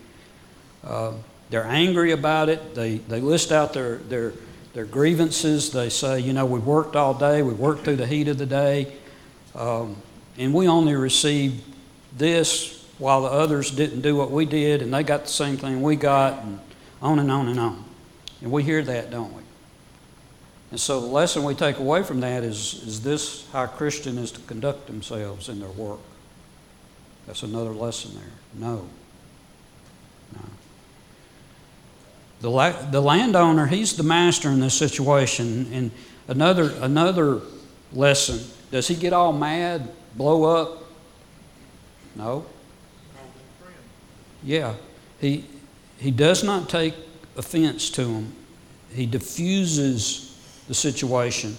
Uh, 0.83 1.13
they're 1.51 1.65
angry 1.65 2.13
about 2.13 2.49
it. 2.49 2.75
They, 2.75 2.99
they 2.99 3.21
list 3.21 3.53
out 3.53 3.73
their, 3.73 3.97
their, 3.97 4.33
their 4.73 4.85
grievances. 4.85 5.71
They 5.71 5.89
say, 5.89 6.21
you 6.21 6.33
know, 6.33 6.47
we 6.47 6.59
worked 6.59 6.97
all 6.97 7.15
day, 7.15 7.43
we 7.43 7.53
worked 7.53 7.85
through 7.85 7.97
the 7.97 8.07
heat 8.07 8.29
of 8.29 8.39
the 8.39 8.47
day, 8.47 8.93
um, 9.55 9.97
and 10.39 10.55
we 10.55 10.69
only 10.69 10.95
received 10.95 11.63
this 12.17 12.85
while 12.99 13.23
the 13.23 13.29
others 13.29 13.71
didn't 13.71 14.03
do 14.03 14.15
what 14.15 14.31
we 14.31 14.45
did, 14.45 14.83
and 14.83 14.93
they 14.93 15.03
got 15.03 15.23
the 15.23 15.31
same 15.31 15.57
thing 15.57 15.83
we 15.83 15.97
got, 15.97 16.43
and 16.43 16.61
on 17.01 17.19
and 17.19 17.31
on 17.31 17.49
and 17.49 17.59
on. 17.59 17.85
And 18.43 18.53
we 18.53 18.63
hear 18.63 18.83
that, 18.83 19.11
don't 19.11 19.33
we? 19.35 19.43
And 20.71 20.79
so 20.79 21.01
the 21.01 21.07
lesson 21.07 21.43
we 21.43 21.55
take 21.55 21.79
away 21.79 22.03
from 22.03 22.21
that 22.21 22.45
is, 22.45 22.75
is 22.87 23.03
this 23.03 23.51
how 23.53 23.67
Christian 23.67 24.19
is 24.19 24.31
to 24.33 24.41
conduct 24.43 24.87
themselves 24.87 25.49
in 25.49 25.59
their 25.59 25.71
work? 25.71 25.99
That's 27.27 27.43
another 27.43 27.71
lesson 27.71 28.15
there. 28.15 28.33
No. 28.55 28.89
The, 32.41 32.51
la- 32.51 32.91
the 32.91 33.01
landowner, 33.01 33.67
he's 33.67 33.97
the 33.97 34.03
master 34.03 34.49
in 34.49 34.61
this 34.61 34.75
situation. 34.75 35.71
And 35.73 35.91
another, 36.29 36.73
another 36.81 37.41
lesson 37.93 38.41
does 38.71 38.87
he 38.87 38.95
get 38.95 39.13
all 39.13 39.33
mad, 39.33 39.89
blow 40.17 40.45
up? 40.45 40.85
No. 42.15 42.47
Yeah. 44.43 44.75
He, 45.21 45.45
he 45.99 46.11
does 46.11 46.45
not 46.45 46.69
take 46.69 46.95
offense 47.37 47.91
to 47.91 48.05
him, 48.05 48.35
he 48.93 49.07
diffuses 49.07 50.27
the 50.67 50.75
situation. 50.75 51.57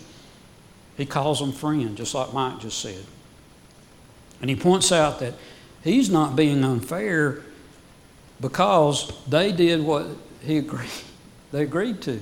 He 0.97 1.05
calls 1.05 1.39
them 1.39 1.51
friend, 1.51 1.95
just 1.95 2.13
like 2.13 2.33
Mike 2.33 2.59
just 2.59 2.79
said. 2.79 3.03
And 4.41 4.49
he 4.49 4.55
points 4.55 4.91
out 4.91 5.19
that 5.19 5.33
he's 5.83 6.09
not 6.09 6.35
being 6.35 6.63
unfair 6.63 7.41
because 8.39 9.11
they 9.27 9.51
did 9.51 9.81
what 9.81 10.07
he 10.41 10.57
agreed, 10.57 10.89
they 11.51 11.63
agreed 11.63 12.01
to. 12.03 12.19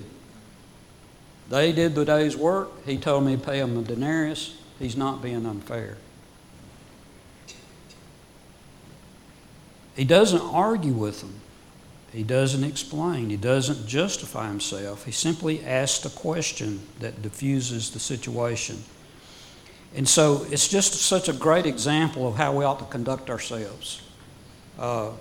They 1.49 1.71
did 1.71 1.95
the 1.95 2.05
day's 2.05 2.38
work. 2.38 2.86
He 2.86 2.97
told 2.97 3.25
me 3.25 3.36
to 3.36 3.41
pay 3.41 3.60
him 3.60 3.77
a 3.77 3.82
denarius. 3.82 4.55
He's 4.77 4.95
not 4.95 5.21
being 5.21 5.45
unfair. 5.45 5.97
He 9.95 10.05
doesn't 10.05 10.41
argue 10.41 10.93
with 10.93 11.21
them. 11.21 11.41
He 12.13 12.23
doesn't 12.23 12.63
explain. 12.63 13.29
He 13.29 13.38
doesn't 13.38 13.88
justify 13.88 14.47
himself. 14.47 15.05
He 15.05 15.12
simply 15.12 15.63
asks 15.65 16.05
a 16.05 16.10
question 16.10 16.79
that 16.99 17.21
diffuses 17.21 17.91
the 17.91 17.99
situation. 17.99 18.84
And 19.95 20.08
so 20.08 20.45
it's 20.49 20.67
just 20.67 20.93
such 20.93 21.29
a 21.29 21.34
great 21.34 21.65
example 21.65 22.27
of 22.27 22.36
how 22.36 22.53
we 22.53 22.63
ought 22.63 22.79
to 22.79 22.86
conduct 22.86 23.29
ourselves 23.29 24.01
uh, 24.77 25.12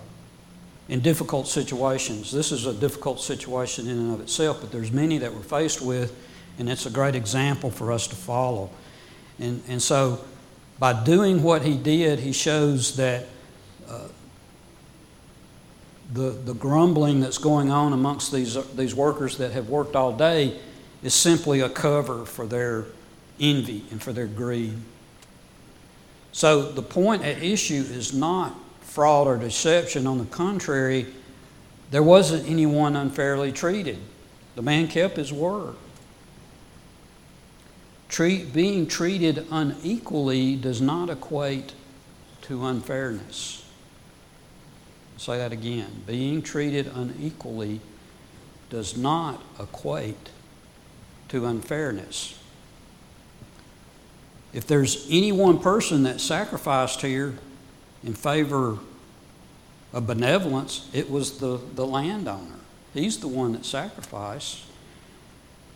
in 0.89 1.01
difficult 1.01 1.47
situations. 1.47 2.31
This 2.31 2.51
is 2.51 2.65
a 2.65 2.73
difficult 2.73 3.21
situation 3.21 3.87
in 3.87 3.97
and 3.97 4.13
of 4.13 4.21
itself, 4.21 4.59
but 4.59 4.71
there's 4.71 4.91
many 4.91 5.19
that 5.19 5.33
we're 5.33 5.41
faced 5.41 5.81
with, 5.81 6.15
and 6.57 6.67
it's 6.67 6.87
a 6.87 6.89
great 6.89 7.15
example 7.15 7.69
for 7.69 7.91
us 7.91 8.07
to 8.07 8.15
follow. 8.15 8.71
And, 9.39 9.61
and 9.67 9.81
so 9.81 10.19
by 10.79 11.03
doing 11.03 11.43
what 11.43 11.61
he 11.61 11.77
did, 11.77 12.19
he 12.19 12.31
shows 12.31 12.95
that 12.95 13.27
uh, 13.87 14.07
the, 16.11 16.31
the 16.31 16.55
grumbling 16.55 17.19
that's 17.19 17.37
going 17.37 17.69
on 17.69 17.93
amongst 17.93 18.31
these, 18.31 18.57
these 18.75 18.95
workers 18.95 19.37
that 19.37 19.51
have 19.51 19.69
worked 19.69 19.95
all 19.95 20.11
day 20.11 20.59
is 21.03 21.13
simply 21.13 21.61
a 21.61 21.69
cover 21.69 22.25
for 22.25 22.47
their 22.47 22.85
envy 23.39 23.85
and 23.91 24.01
for 24.01 24.11
their 24.11 24.27
greed. 24.27 24.73
So 26.31 26.71
the 26.71 26.81
point 26.81 27.23
at 27.23 27.43
issue 27.43 27.85
is 27.87 28.13
not 28.13 28.55
fraud 28.89 29.27
or 29.27 29.37
deception. 29.37 30.07
On 30.07 30.17
the 30.17 30.25
contrary, 30.25 31.05
there 31.91 32.03
wasn't 32.03 32.47
anyone 32.47 32.95
unfairly 32.95 33.51
treated. 33.51 33.97
The 34.55 34.61
man 34.61 34.87
kept 34.87 35.17
his 35.17 35.31
word. 35.31 35.75
Treat, 38.09 38.51
being 38.53 38.87
treated 38.87 39.45
unequally 39.51 40.55
does 40.55 40.81
not 40.81 41.09
equate 41.09 41.73
to 42.43 42.65
unfairness 42.65 43.59
say 45.19 45.37
that 45.37 45.51
again. 45.51 46.03
Being 46.07 46.41
treated 46.41 46.87
unequally 46.87 47.81
does 48.69 48.97
not 48.97 49.41
equate 49.59 50.29
to 51.27 51.45
unfairness. 51.45 52.39
If 54.53 54.65
there's 54.65 55.05
any 55.09 55.31
one 55.31 55.59
person 55.59 56.03
that 56.03 56.21
sacrificed 56.21 57.01
here 57.01 57.35
in 58.03 58.13
favor 58.13 58.79
of 59.93 60.07
benevolence, 60.07 60.89
it 60.93 61.09
was 61.09 61.39
the, 61.39 61.59
the 61.75 61.85
landowner. 61.85 62.55
He's 62.93 63.19
the 63.19 63.27
one 63.27 63.53
that 63.53 63.65
sacrificed. 63.65 64.63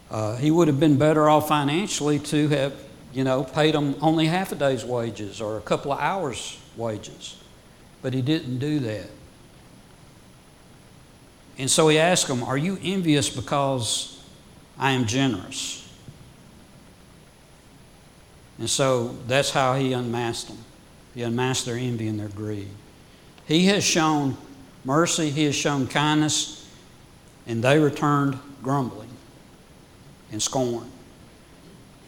Uh, 0.09 0.35
he 0.37 0.51
would 0.51 0.67
have 0.67 0.79
been 0.79 0.97
better 0.97 1.29
off 1.29 1.47
financially 1.47 2.19
to 2.19 2.47
have, 2.49 2.73
you 3.13 3.23
know, 3.23 3.43
paid 3.43 3.73
them 3.73 3.95
only 4.01 4.27
half 4.27 4.51
a 4.51 4.55
day's 4.55 4.85
wages 4.85 5.41
or 5.41 5.57
a 5.57 5.61
couple 5.61 5.91
of 5.91 5.99
hours' 5.99 6.59
wages. 6.77 7.37
But 8.01 8.13
he 8.13 8.21
didn't 8.21 8.59
do 8.59 8.79
that. 8.79 9.09
And 11.57 11.69
so 11.69 11.87
he 11.87 11.99
asked 11.99 12.27
them, 12.27 12.43
Are 12.43 12.57
you 12.57 12.77
envious 12.81 13.29
because 13.29 14.23
I 14.77 14.91
am 14.91 15.05
generous? 15.05 15.79
And 18.59 18.69
so 18.69 19.15
that's 19.27 19.51
how 19.51 19.75
he 19.75 19.93
unmasked 19.93 20.49
them. 20.49 20.57
He 21.13 21.23
unmasked 21.23 21.65
their 21.65 21.75
envy 21.75 22.07
and 22.07 22.19
their 22.19 22.29
greed. 22.29 22.69
He 23.45 23.67
has 23.67 23.83
shown 23.83 24.37
mercy, 24.85 25.29
he 25.29 25.45
has 25.45 25.55
shown 25.55 25.87
kindness, 25.87 26.67
and 27.45 27.63
they 27.63 27.77
returned 27.77 28.39
grumbling 28.61 29.09
and 30.31 30.41
scorn. 30.41 30.89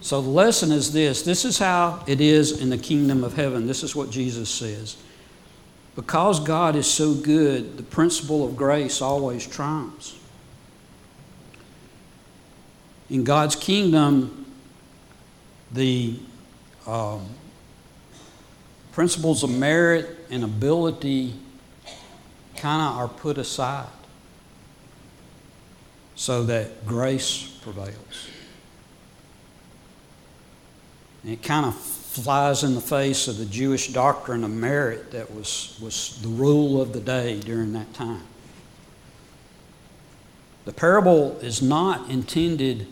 So 0.01 0.21
the 0.21 0.29
lesson 0.29 0.71
is 0.71 0.91
this 0.93 1.21
this 1.23 1.45
is 1.45 1.57
how 1.57 2.03
it 2.07 2.21
is 2.21 2.61
in 2.61 2.69
the 2.69 2.77
kingdom 2.77 3.23
of 3.23 3.35
heaven. 3.35 3.67
This 3.67 3.83
is 3.83 3.95
what 3.95 4.09
Jesus 4.09 4.49
says. 4.49 4.97
Because 5.95 6.41
God 6.41 6.75
is 6.75 6.87
so 6.87 7.13
good, 7.13 7.77
the 7.77 7.83
principle 7.83 8.45
of 8.45 8.57
grace 8.57 9.01
always 9.01 9.47
triumphs. 9.47 10.15
in 13.09 13.23
God's 13.23 13.55
kingdom, 13.55 14.45
the 15.71 16.19
um, 16.87 17.25
principles 18.95 19.43
of 19.43 19.49
merit 19.49 20.07
and 20.31 20.45
ability 20.45 21.33
kind 22.55 22.81
of 22.81 22.97
are 22.97 23.09
put 23.09 23.37
aside 23.37 23.89
so 26.15 26.43
that 26.43 26.85
grace 26.85 27.59
prevails. 27.61 28.29
And 31.23 31.33
it 31.33 31.43
kind 31.43 31.65
of 31.65 31.75
flies 31.75 32.63
in 32.63 32.73
the 32.73 32.79
face 32.79 33.27
of 33.27 33.37
the 33.37 33.45
Jewish 33.45 33.91
doctrine 33.91 34.45
of 34.45 34.51
merit 34.51 35.11
that 35.11 35.29
was, 35.35 35.77
was 35.81 36.17
the 36.21 36.29
rule 36.29 36.81
of 36.81 36.93
the 36.93 37.01
day 37.01 37.41
during 37.41 37.73
that 37.73 37.93
time. 37.93 38.23
The 40.63 40.71
parable 40.71 41.37
is 41.39 41.61
not 41.61 42.09
intended 42.09 42.87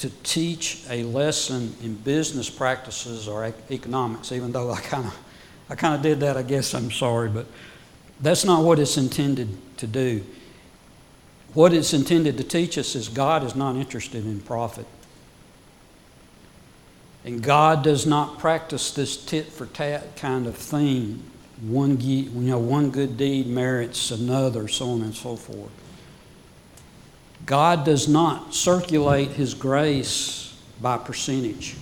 to 0.00 0.10
teach 0.22 0.82
a 0.88 1.02
lesson 1.04 1.74
in 1.82 1.94
business 1.94 2.48
practices 2.48 3.28
or 3.28 3.52
economics, 3.70 4.32
even 4.32 4.50
though 4.50 4.70
I 4.70 4.80
kind 4.80 5.06
of 5.06 5.18
I 5.68 5.76
kind 5.76 5.94
of 5.94 6.02
did 6.02 6.20
that, 6.20 6.36
I 6.36 6.42
guess 6.42 6.74
I'm 6.74 6.90
sorry, 6.90 7.28
but 7.28 7.46
that's 8.20 8.44
not 8.44 8.64
what 8.64 8.80
it's 8.80 8.96
intended 8.96 9.56
to 9.76 9.86
do. 9.86 10.24
What 11.54 11.72
it's 11.72 11.92
intended 11.92 12.38
to 12.38 12.44
teach 12.44 12.76
us 12.76 12.96
is 12.96 13.08
God 13.08 13.44
is 13.44 13.54
not 13.54 13.76
interested 13.76 14.24
in 14.24 14.40
profit. 14.40 14.86
And 17.24 17.42
God 17.42 17.84
does 17.84 18.06
not 18.06 18.38
practice 18.38 18.92
this 18.92 19.16
tit 19.16 19.46
for 19.46 19.66
tat 19.66 20.16
kind 20.16 20.46
of 20.46 20.56
thing. 20.56 21.22
One, 21.60 22.00
you 22.00 22.30
know, 22.30 22.58
one 22.58 22.90
good 22.90 23.16
deed 23.16 23.46
merits 23.46 24.10
another, 24.10 24.66
so 24.66 24.90
on 24.90 25.02
and 25.02 25.14
so 25.14 25.36
forth. 25.36 25.70
God 27.46 27.84
does 27.84 28.08
not 28.08 28.54
circulate 28.54 29.30
His 29.30 29.54
grace 29.54 30.56
by 30.80 30.98
percentage 30.98 31.76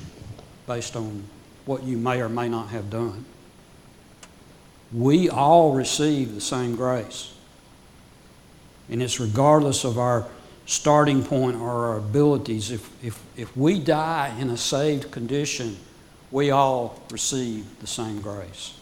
based 0.67 0.97
on 0.97 1.25
what 1.67 1.83
you 1.83 1.97
may 1.97 2.21
or 2.21 2.29
may 2.29 2.49
not 2.49 2.69
have 2.69 2.91
done. 2.91 3.25
We 4.93 5.29
all 5.29 5.73
receive 5.73 6.35
the 6.35 6.41
same 6.41 6.77
grace. 6.77 7.35
And 8.89 9.03
it's 9.03 9.21
regardless 9.21 9.85
of 9.85 9.99
our 9.99 10.27
starting 10.65 11.23
point 11.23 11.57
or 11.57 11.71
our 11.71 11.99
abilities. 11.99 12.71
If, 12.71 12.91
if, 13.05 13.21
if 13.37 13.57
we 13.57 13.79
die 13.79 14.35
in 14.39 14.51
a 14.51 14.57
saved 14.57 15.11
condition, 15.11 15.77
we 16.31 16.51
all 16.51 17.03
receive 17.11 17.81
the 17.81 17.87
same 17.87 18.21
grace. 18.21 18.75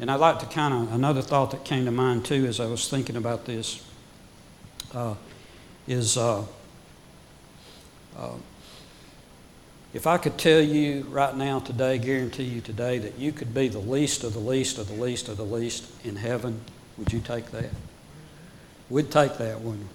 And 0.00 0.10
I'd 0.10 0.20
like 0.20 0.38
to 0.38 0.46
kind 0.46 0.72
of, 0.72 0.94
another 0.94 1.20
thought 1.20 1.50
that 1.50 1.64
came 1.64 1.84
to 1.84 1.90
mind 1.90 2.24
too 2.24 2.46
as 2.46 2.58
I 2.58 2.66
was 2.66 2.88
thinking 2.88 3.16
about 3.16 3.44
this 3.44 3.84
uh, 4.94 5.14
is 5.86 6.16
uh, 6.16 6.44
uh, 8.16 8.32
if 9.92 10.06
I 10.06 10.18
could 10.18 10.38
tell 10.38 10.60
you 10.60 11.02
right 11.10 11.36
now, 11.36 11.58
today, 11.58 11.98
guarantee 11.98 12.44
you 12.44 12.60
today, 12.60 12.98
that 12.98 13.18
you 13.18 13.32
could 13.32 13.52
be 13.52 13.66
the 13.66 13.80
least 13.80 14.22
of 14.22 14.34
the 14.34 14.40
least 14.40 14.78
of 14.78 14.86
the 14.86 14.94
least 14.94 15.28
of 15.28 15.36
the 15.36 15.44
least 15.44 15.90
in 16.04 16.14
heaven, 16.16 16.60
would 16.96 17.12
you 17.12 17.20
take 17.20 17.50
that? 17.50 17.70
We'd 18.88 19.10
take 19.10 19.36
that, 19.38 19.60
wouldn't 19.60 19.86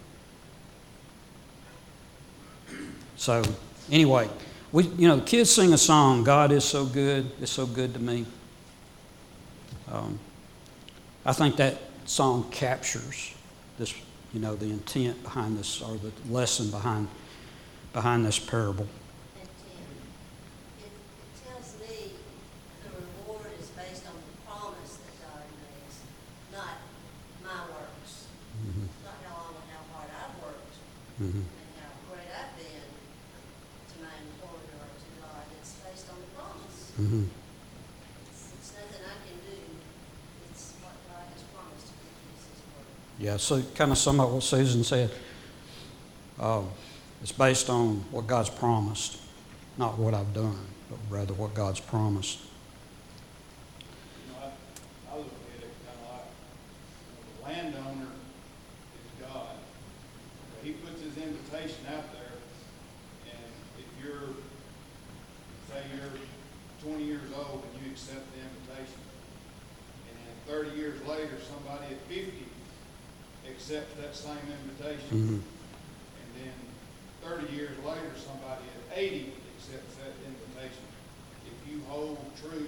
we? 2.67 2.75
So, 3.15 3.41
anyway, 3.89 4.29
we, 4.73 4.83
you 4.83 5.07
know, 5.07 5.15
the 5.15 5.25
kids 5.25 5.49
sing 5.49 5.71
a 5.71 5.77
song, 5.77 6.25
God 6.25 6.51
is 6.51 6.65
so 6.65 6.85
good, 6.85 7.31
it's 7.41 7.51
so 7.51 7.65
good 7.65 7.93
to 7.93 7.99
me. 7.99 8.25
Um, 9.89 10.19
I 11.25 11.31
think 11.31 11.55
that 11.55 11.77
song 12.03 12.49
captures 12.51 13.33
this, 13.79 13.93
you 14.35 14.41
know, 14.41 14.53
the 14.55 14.69
intent 14.69 15.23
behind 15.23 15.57
this, 15.57 15.81
or 15.81 15.95
the 15.95 16.11
lesson 16.29 16.69
behind, 16.69 17.07
behind 17.93 18.25
this 18.25 18.37
parable. 18.37 18.85
mm-hmm. 31.15 31.47
and 31.47 31.69
how 31.79 31.95
great 32.11 32.27
I've 32.27 32.51
been 32.59 32.85
to 32.91 33.95
my 34.03 34.11
employer 34.19 34.67
or 34.83 34.91
to 34.91 35.09
God. 35.23 35.47
It's 35.59 35.79
based 35.79 36.11
on 36.11 36.19
the 36.19 36.29
promise. 36.35 36.91
Mm-hmm. 36.99 37.31
It's, 38.27 38.51
it's 38.59 38.71
nothing 38.75 39.03
I 39.07 39.15
can 39.23 39.37
do. 39.47 39.57
It's 40.51 40.75
what 40.83 40.95
God 41.07 41.23
has 41.31 41.43
promised 41.55 41.87
to 41.87 41.95
His 42.03 42.59
Yeah, 43.25 43.37
so 43.37 43.59
kind 43.73 43.91
of 43.91 43.97
sum 43.97 44.19
up 44.19 44.29
what 44.29 44.43
Susan 44.43 44.83
said. 44.83 45.09
Uh, 46.39 46.61
it's 47.23 47.31
based 47.31 47.71
on 47.71 48.05
what 48.11 48.27
God's 48.27 48.51
promised, 48.51 49.17
not 49.79 49.97
what 49.97 50.13
I've 50.13 50.31
done, 50.31 50.59
but 50.91 50.99
rather 51.09 51.33
what 51.33 51.55
God's 51.55 51.79
promised. 51.79 52.37
accepts 73.65 73.95
that 73.95 74.15
same 74.15 74.37
invitation. 74.63 75.09
Mm-hmm. 75.09 75.41
And 76.21 76.29
then 76.37 76.53
30 77.23 77.55
years 77.55 77.77
later, 77.83 78.11
somebody 78.15 78.61
at 78.61 78.97
80 78.97 79.33
accepts 79.57 79.95
that 79.95 80.13
invitation. 80.21 80.83
If 81.47 81.71
you 81.71 81.81
hold 81.87 82.19
true 82.39 82.67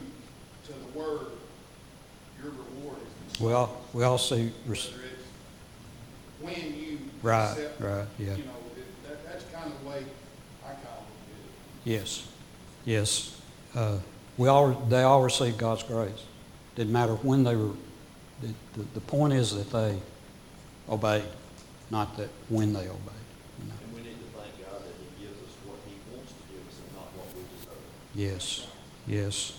to 0.66 0.74
the 0.74 1.00
word, 1.00 1.28
your 2.42 2.52
reward 2.52 2.98
is 3.30 3.42
Well, 4.18 4.40
we 4.40 4.44
all 4.44 4.50
see. 4.50 4.52
Res- 4.66 4.92
when 6.42 6.76
you 6.76 7.00
right, 7.22 7.52
accept, 7.52 7.82
right, 7.82 8.06
yeah. 8.20 8.36
You 8.36 8.44
know, 8.44 8.52
that, 9.08 9.26
that's 9.26 9.44
kind 9.54 9.72
of 9.72 9.84
the 9.84 9.90
way 9.90 10.04
I 10.64 10.70
call 10.70 11.04
it. 11.06 11.90
Yes, 11.90 12.28
yes. 12.86 13.40
Uh, 13.76 13.98
we 14.38 14.48
all, 14.48 14.72
they 14.72 15.04
all 15.04 15.22
received 15.24 15.58
God's 15.58 15.84
grace. 15.84 16.24
Didn't 16.76 16.94
matter 16.94 17.14
when 17.16 17.44
they 17.44 17.56
were. 17.56 17.72
The, 18.42 18.54
the, 18.74 18.84
the 18.94 19.02
point 19.02 19.34
is 19.34 19.56
that 19.56 19.72
they 19.72 19.98
obeyed, 20.88 21.24
not 21.90 22.16
that 22.18 22.30
when 22.50 22.72
they 22.74 22.82
obeyed. 22.82 23.26
You 23.60 23.66
know. 23.68 23.74
And 23.84 23.94
we 23.96 24.02
need 24.02 24.18
to 24.20 24.40
thank 24.40 24.54
God 24.62 24.82
that 24.82 24.94
He 24.94 25.26
gives 25.26 25.38
us 25.42 25.56
what 25.66 25.78
He 25.88 25.96
wants 26.16 26.34
to 26.34 26.54
give 26.54 26.62
us 26.68 26.78
and 26.86 26.96
not 26.96 27.10
what 27.18 27.28
we 27.34 27.42
deserve. 27.58 27.82
Yes, 28.14 28.68
yes, 29.08 29.58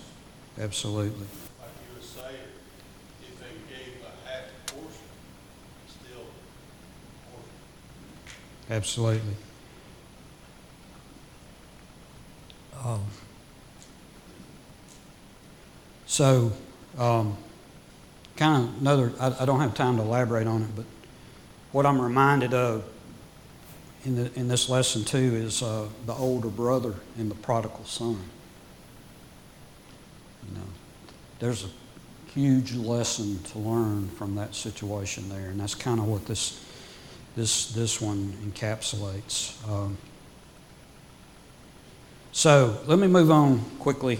absolutely. 0.59 1.27
Like 1.59 1.75
you 1.91 1.99
were 1.99 2.01
saying, 2.01 2.47
if 3.21 3.35
they 3.37 3.51
gave 3.67 3.99
a 3.99 4.29
half 4.29 4.47
portion, 4.67 5.11
still 5.91 6.23
portion. 7.27 7.59
Absolutely. 8.69 9.33
Um, 12.85 13.03
so, 16.05 16.51
um, 16.97 17.35
kind 18.37 18.63
of 18.63 18.81
another, 18.81 19.11
I, 19.19 19.35
I, 19.41 19.45
don't 19.45 19.59
have 19.59 19.73
time 19.73 19.97
to 19.97 20.03
elaborate 20.03 20.47
on 20.47 20.61
it, 20.61 20.75
but 20.75 20.85
what 21.71 21.85
I'm 21.85 21.99
reminded 21.99 22.53
of 22.53 22.85
in, 24.05 24.15
the, 24.15 24.33
in 24.39 24.47
this 24.47 24.69
lesson 24.69 25.03
too 25.03 25.17
is 25.17 25.61
uh, 25.61 25.87
the 26.05 26.13
older 26.13 26.47
brother 26.47 26.93
and 27.17 27.29
the 27.29 27.35
prodigal 27.35 27.83
son. 27.85 28.17
You 30.47 30.55
know, 30.55 30.67
there's 31.39 31.65
a 31.65 31.69
huge 32.31 32.73
lesson 32.75 33.43
to 33.43 33.59
learn 33.59 34.07
from 34.09 34.35
that 34.35 34.55
situation 34.55 35.27
there, 35.27 35.49
and 35.49 35.59
that's 35.59 35.75
kind 35.75 35.99
of 35.99 36.07
what 36.07 36.25
this 36.27 36.63
this 37.35 37.71
this 37.71 38.01
one 38.01 38.33
encapsulates. 38.45 39.55
Um, 39.69 39.97
so 42.31 42.79
let 42.85 42.99
me 42.99 43.07
move 43.07 43.31
on 43.31 43.59
quickly. 43.79 44.19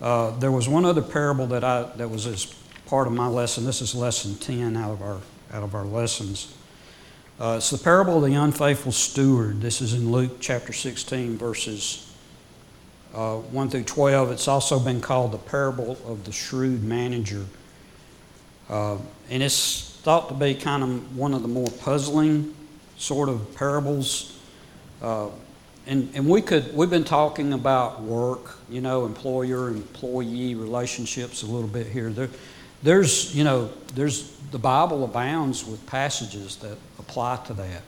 Uh, 0.00 0.30
there 0.38 0.52
was 0.52 0.68
one 0.68 0.84
other 0.84 1.02
parable 1.02 1.46
that 1.48 1.64
I 1.64 1.82
that 1.96 2.08
was 2.08 2.26
as 2.26 2.46
part 2.86 3.06
of 3.06 3.12
my 3.12 3.26
lesson. 3.26 3.64
This 3.64 3.80
is 3.80 3.94
lesson 3.94 4.36
ten 4.36 4.76
out 4.76 4.92
of 4.92 5.02
our 5.02 5.20
out 5.52 5.62
of 5.62 5.74
our 5.74 5.84
lessons. 5.84 6.54
Uh, 7.40 7.54
it's 7.58 7.70
the 7.70 7.78
parable 7.78 8.24
of 8.24 8.30
the 8.30 8.36
unfaithful 8.36 8.92
steward. 8.92 9.60
This 9.60 9.80
is 9.80 9.92
in 9.92 10.12
Luke 10.12 10.36
chapter 10.38 10.72
16, 10.72 11.36
verses 11.36 12.12
uh, 13.12 13.36
1 13.36 13.70
through 13.70 13.82
12. 13.82 14.30
It's 14.30 14.46
also 14.46 14.78
been 14.78 15.00
called 15.00 15.32
the 15.32 15.38
parable 15.38 15.98
of 16.06 16.24
the 16.24 16.32
shrewd 16.32 16.84
manager. 16.84 17.44
Uh, 18.68 18.98
and 19.30 19.42
it's 19.42 19.93
thought 20.04 20.28
to 20.28 20.34
be 20.34 20.54
kind 20.54 20.82
of 20.82 21.16
one 21.16 21.32
of 21.32 21.40
the 21.40 21.48
more 21.48 21.70
puzzling 21.80 22.54
sort 22.98 23.30
of 23.30 23.54
parables. 23.54 24.38
Uh, 25.00 25.30
and, 25.86 26.10
and 26.14 26.28
we 26.28 26.42
could, 26.42 26.76
we've 26.76 26.90
been 26.90 27.04
talking 27.04 27.54
about 27.54 28.02
work, 28.02 28.58
you 28.68 28.82
know, 28.82 29.06
employer 29.06 29.68
employee 29.68 30.56
relationships 30.56 31.42
a 31.42 31.46
little 31.46 31.68
bit 31.68 31.86
here. 31.86 32.10
There, 32.10 32.28
there's, 32.82 33.34
you 33.34 33.44
know, 33.44 33.70
there's 33.94 34.36
the 34.50 34.58
Bible 34.58 35.04
abounds 35.04 35.64
with 35.66 35.84
passages 35.86 36.56
that 36.56 36.76
apply 36.98 37.36
to 37.46 37.54
that. 37.54 37.82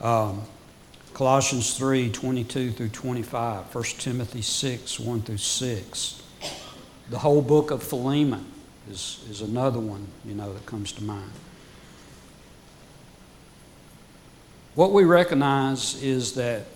Um, 0.00 0.44
Colossians 1.12 1.76
3 1.76 2.10
22 2.10 2.70
through 2.72 2.88
25, 2.88 3.74
1 3.74 3.84
Timothy 3.98 4.40
6 4.40 4.98
1 4.98 5.20
through 5.20 5.36
6. 5.36 6.22
The 7.10 7.18
whole 7.18 7.42
book 7.42 7.70
of 7.70 7.82
Philemon 7.82 8.46
is, 8.90 9.24
is 9.30 9.40
another 9.40 9.80
one, 9.80 10.06
you 10.24 10.34
know, 10.34 10.52
that 10.52 10.66
comes 10.66 10.92
to 10.92 11.02
mind. 11.02 11.30
What 14.74 14.92
we 14.92 15.04
recognize 15.04 16.02
is 16.02 16.34
that 16.34 16.66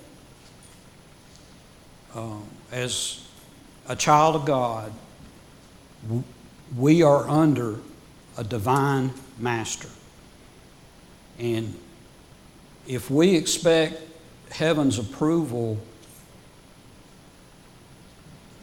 um, 2.14 2.44
as 2.70 3.26
a 3.88 3.96
child 3.96 4.36
of 4.36 4.44
God, 4.44 4.92
we 6.76 7.02
are 7.02 7.28
under 7.28 7.80
a 8.36 8.44
divine 8.44 9.12
master. 9.38 9.88
And 11.38 11.74
if 12.86 13.10
we 13.10 13.34
expect 13.34 14.00
heaven's 14.50 14.98
approval, 14.98 15.78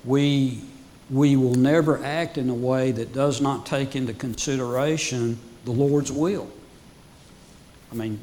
we, 0.03 0.61
we 1.09 1.35
will 1.35 1.55
never 1.55 2.03
act 2.03 2.37
in 2.37 2.49
a 2.49 2.53
way 2.53 2.91
that 2.91 3.13
does 3.13 3.41
not 3.41 3.65
take 3.65 3.95
into 3.95 4.13
consideration 4.13 5.37
the 5.65 5.71
Lord's 5.71 6.11
will. 6.11 6.49
I 7.91 7.95
mean, 7.95 8.19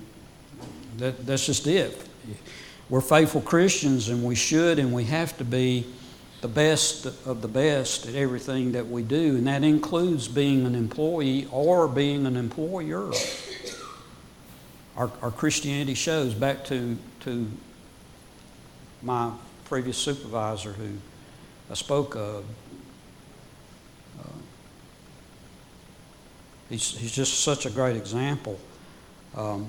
that, 0.99 1.25
that's 1.27 1.47
just 1.47 1.67
it. 1.67 1.97
We're 2.89 3.01
faithful 3.01 3.41
Christians, 3.41 4.09
and 4.09 4.25
we 4.25 4.35
should 4.35 4.79
and 4.79 4.93
we 4.93 5.05
have 5.05 5.37
to 5.39 5.45
be 5.45 5.87
the 6.41 6.49
best 6.49 7.07
of 7.25 7.41
the 7.41 7.49
best 7.49 8.07
at 8.07 8.17
everything 8.17 8.73
that 8.73 8.89
we 8.89 9.03
do, 9.03 9.37
and 9.37 9.47
that 9.47 9.63
includes 9.63 10.27
being 10.27 10.67
an 10.67 10.75
employee 10.75 11.47
or 11.53 11.87
being 11.87 12.27
an 12.27 12.37
employer. 12.37 13.13
Our, 14.97 15.11
our 15.23 15.31
Christianity 15.31 15.95
shows 15.95 16.35
back 16.35 16.65
to, 16.67 16.99
to 17.21 17.49
my 19.03 19.33
previous 19.65 19.97
supervisor 19.97 20.73
who 20.73 20.91
I 21.71 21.75
spoke 21.75 22.17
of. 22.17 22.45
He's, 26.73 26.97
he's 26.97 27.13
just 27.13 27.41
such 27.41 27.67
a 27.67 27.71
great 27.71 27.97
example. 27.97 28.59
Um, 29.37 29.69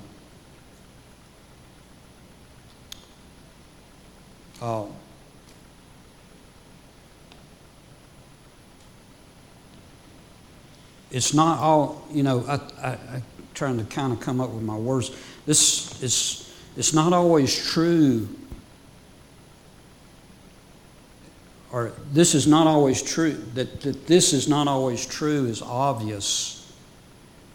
uh, 4.60 4.86
it's 11.10 11.34
not 11.34 11.58
all, 11.58 12.06
you 12.10 12.22
know, 12.22 12.44
I, 12.48 12.54
I, 12.82 12.98
I'm 13.12 13.22
trying 13.52 13.78
to 13.78 13.84
kind 13.84 14.12
of 14.12 14.20
come 14.20 14.40
up 14.40 14.50
with 14.50 14.62
my 14.62 14.76
words. 14.76 15.10
This 15.44 16.02
is, 16.02 16.54
it's 16.76 16.94
not 16.94 17.12
always 17.12 17.54
true, 17.70 18.28
or 21.70 21.92
this 22.12 22.34
is 22.34 22.46
not 22.46 22.66
always 22.66 23.02
true, 23.02 23.34
that, 23.54 23.82
that 23.82 24.06
this 24.06 24.32
is 24.32 24.48
not 24.48 24.68
always 24.68 25.04
true 25.04 25.44
is 25.46 25.60
obvious, 25.60 26.63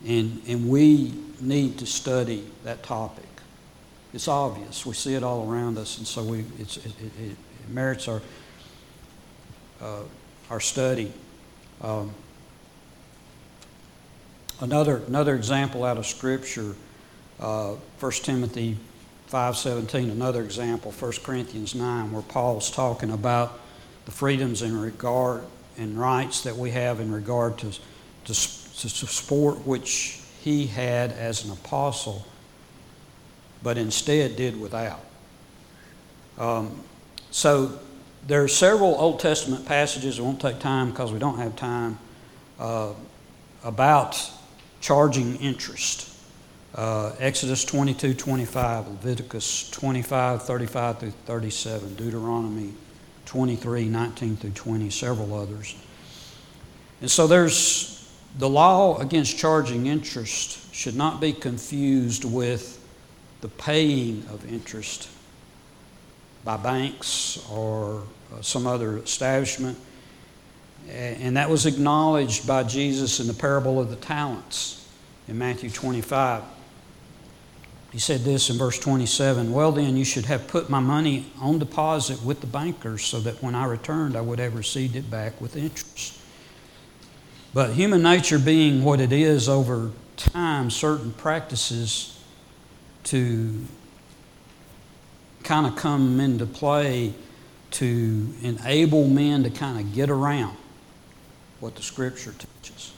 and, 0.08 0.42
and 0.48 0.70
we 0.70 1.14
need 1.42 1.78
to 1.80 1.86
study 1.86 2.46
that 2.64 2.84
topic. 2.84 3.26
It's 4.14 4.28
obvious. 4.28 4.86
We 4.86 4.94
see 4.94 5.14
it 5.14 5.24
all 5.24 5.50
around 5.50 5.78
us, 5.78 5.98
and 5.98 6.08
so 6.08 6.24
we, 6.24 6.40
it, 6.60 6.78
it, 6.78 6.94
it 7.22 7.38
merits 7.70 8.08
our, 8.08 8.22
uh, 9.82 10.02
our 10.50 10.60
study. 10.60 11.14
Um, 11.82 12.14
Another, 14.62 14.98
another 15.08 15.36
example 15.36 15.86
out 15.86 15.98
of 15.98 16.06
Scripture, 16.06 16.76
uh, 17.40 17.76
1 18.00 18.12
Timothy 18.12 18.78
5.17, 19.32 20.12
another 20.12 20.44
example, 20.44 20.92
1 20.92 21.12
Corinthians 21.24 21.76
9, 21.76 22.12
where 22.12 22.22
Paul's 22.22 22.70
talking 22.70 23.12
about 23.12 23.60
the 24.04 24.12
freedoms 24.12 24.62
in 24.62 24.78
regard 24.78 25.44
and 25.78 25.98
rights 25.98 26.42
that 26.42 26.58
we 26.58 26.72
have 26.72 27.00
in 27.00 27.10
regard 27.10 27.58
to, 27.60 27.72
to, 28.26 28.34
to 28.84 28.90
support 28.90 29.66
which 29.66 30.20
he 30.42 30.68
had 30.68 31.12
as 31.12 31.44
an 31.44 31.52
apostle, 31.52 32.26
but 33.62 33.78
instead 33.78 34.36
did 34.36 34.60
without. 34.60 35.02
Um, 36.38 36.82
so 37.32 37.78
there 38.26 38.44
are 38.44 38.48
several 38.48 38.96
Old 38.96 39.20
Testament 39.20 39.66
passages, 39.66 40.20
it 40.20 40.22
won't 40.22 40.40
take 40.40 40.60
time 40.60 40.92
because 40.92 41.12
we 41.12 41.20
don't 41.20 41.38
have 41.38 41.56
time, 41.56 42.00
uh, 42.58 42.94
about 43.64 44.32
charging 44.82 45.36
interest. 45.38 46.06
Uh, 46.76 47.14
Exodus 47.20 47.66
22 47.66 48.14
25, 48.14 48.88
Leviticus 48.88 49.70
25 49.72 50.44
35 50.44 51.00
through 51.00 51.12
37, 51.12 51.96
Deuteronomy 51.96 52.74
23 53.26 53.90
19 53.90 54.38
through 54.38 54.52
20, 54.52 54.90
several 54.90 55.34
others. 55.34 55.76
And 57.02 57.10
so 57.10 57.28
there's 57.28 57.99
the 58.38 58.50
law 58.50 58.98
against 59.00 59.38
charging 59.38 59.88
interest 59.88 60.74
should 60.74 60.96
not 60.96 61.20
be 61.20 61.34
confused 61.34 62.24
with 62.24 62.76
the 63.42 63.48
paying 63.48 64.24
of 64.30 64.50
interest 64.52 65.10
by 66.44 66.58
banks 66.58 67.44
or 67.52 68.04
uh, 68.34 68.42
some 68.42 68.68
other 68.68 68.98
establishment. 68.98 69.78
And 70.90 71.38
that 71.38 71.50
was 71.50 71.66
acknowledged 71.66 72.48
by 72.48 72.64
Jesus 72.64 73.20
in 73.20 73.28
the 73.28 73.34
parable 73.34 73.80
of 73.80 73.90
the 73.90 73.96
talents 73.96 74.88
in 75.28 75.38
Matthew 75.38 75.70
25. 75.70 76.44
He 77.92 78.00
said 78.00 78.22
this 78.22 78.50
in 78.50 78.58
verse 78.58 78.80
27 78.80 79.52
Well, 79.52 79.72
then, 79.72 79.98
you 79.98 80.06
should 80.06 80.26
have 80.26 80.48
put 80.48 80.70
my 80.70 80.80
money 80.80 81.32
on 81.40 81.60
deposit 81.60 82.24
with 82.24 82.42
the 82.42 82.48
bankers 82.48 83.04
so 83.04 83.20
that 83.22 83.42
when 83.42 83.56
I 83.56 83.66
returned, 83.66 84.16
I 84.16 84.22
would 84.22 84.40
have 84.40 84.56
received 84.56 84.96
it 84.96 85.10
back 85.10 85.40
with 85.42 85.56
interest. 85.56 86.19
But 87.54 87.74
human 87.74 88.04
nature 88.04 88.40
being 88.40 88.84
what 88.84 89.02
it 89.02 89.12
is 89.12 89.50
over 89.50 89.92
time, 90.18 90.70
certain 90.70 91.12
practices 91.14 92.22
to 93.06 93.66
kind 95.44 95.66
of 95.66 95.76
come 95.76 96.20
into 96.20 96.46
play 96.46 97.14
to 97.72 98.34
enable 98.42 99.08
men 99.08 99.44
to 99.44 99.50
kind 99.50 99.80
of 99.80 99.94
get 99.94 100.10
around 100.10 100.56
what 101.60 101.76
the 101.76 101.82
Scripture 101.82 102.34
teaches. 102.34 102.94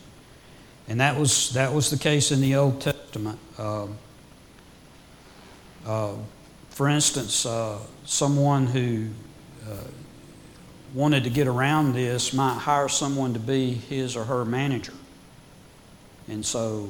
And 0.87 0.99
that 0.99 1.17
was, 1.17 1.51
that 1.51 1.73
was 1.73 1.89
the 1.89 1.97
case 1.97 2.31
in 2.31 2.41
the 2.41 2.55
Old 2.55 2.81
Testament. 2.81 3.39
Uh, 3.57 3.87
uh, 5.85 6.13
for 6.69 6.89
instance, 6.89 7.45
uh, 7.45 7.79
someone 8.05 8.67
who 8.67 9.07
uh, 9.69 9.75
wanted 10.93 11.23
to 11.23 11.29
get 11.29 11.47
around 11.47 11.93
this 11.93 12.33
might 12.33 12.55
hire 12.55 12.89
someone 12.89 13.33
to 13.33 13.39
be 13.39 13.73
his 13.73 14.15
or 14.15 14.25
her 14.25 14.43
manager. 14.43 14.93
And 16.27 16.45
so 16.45 16.89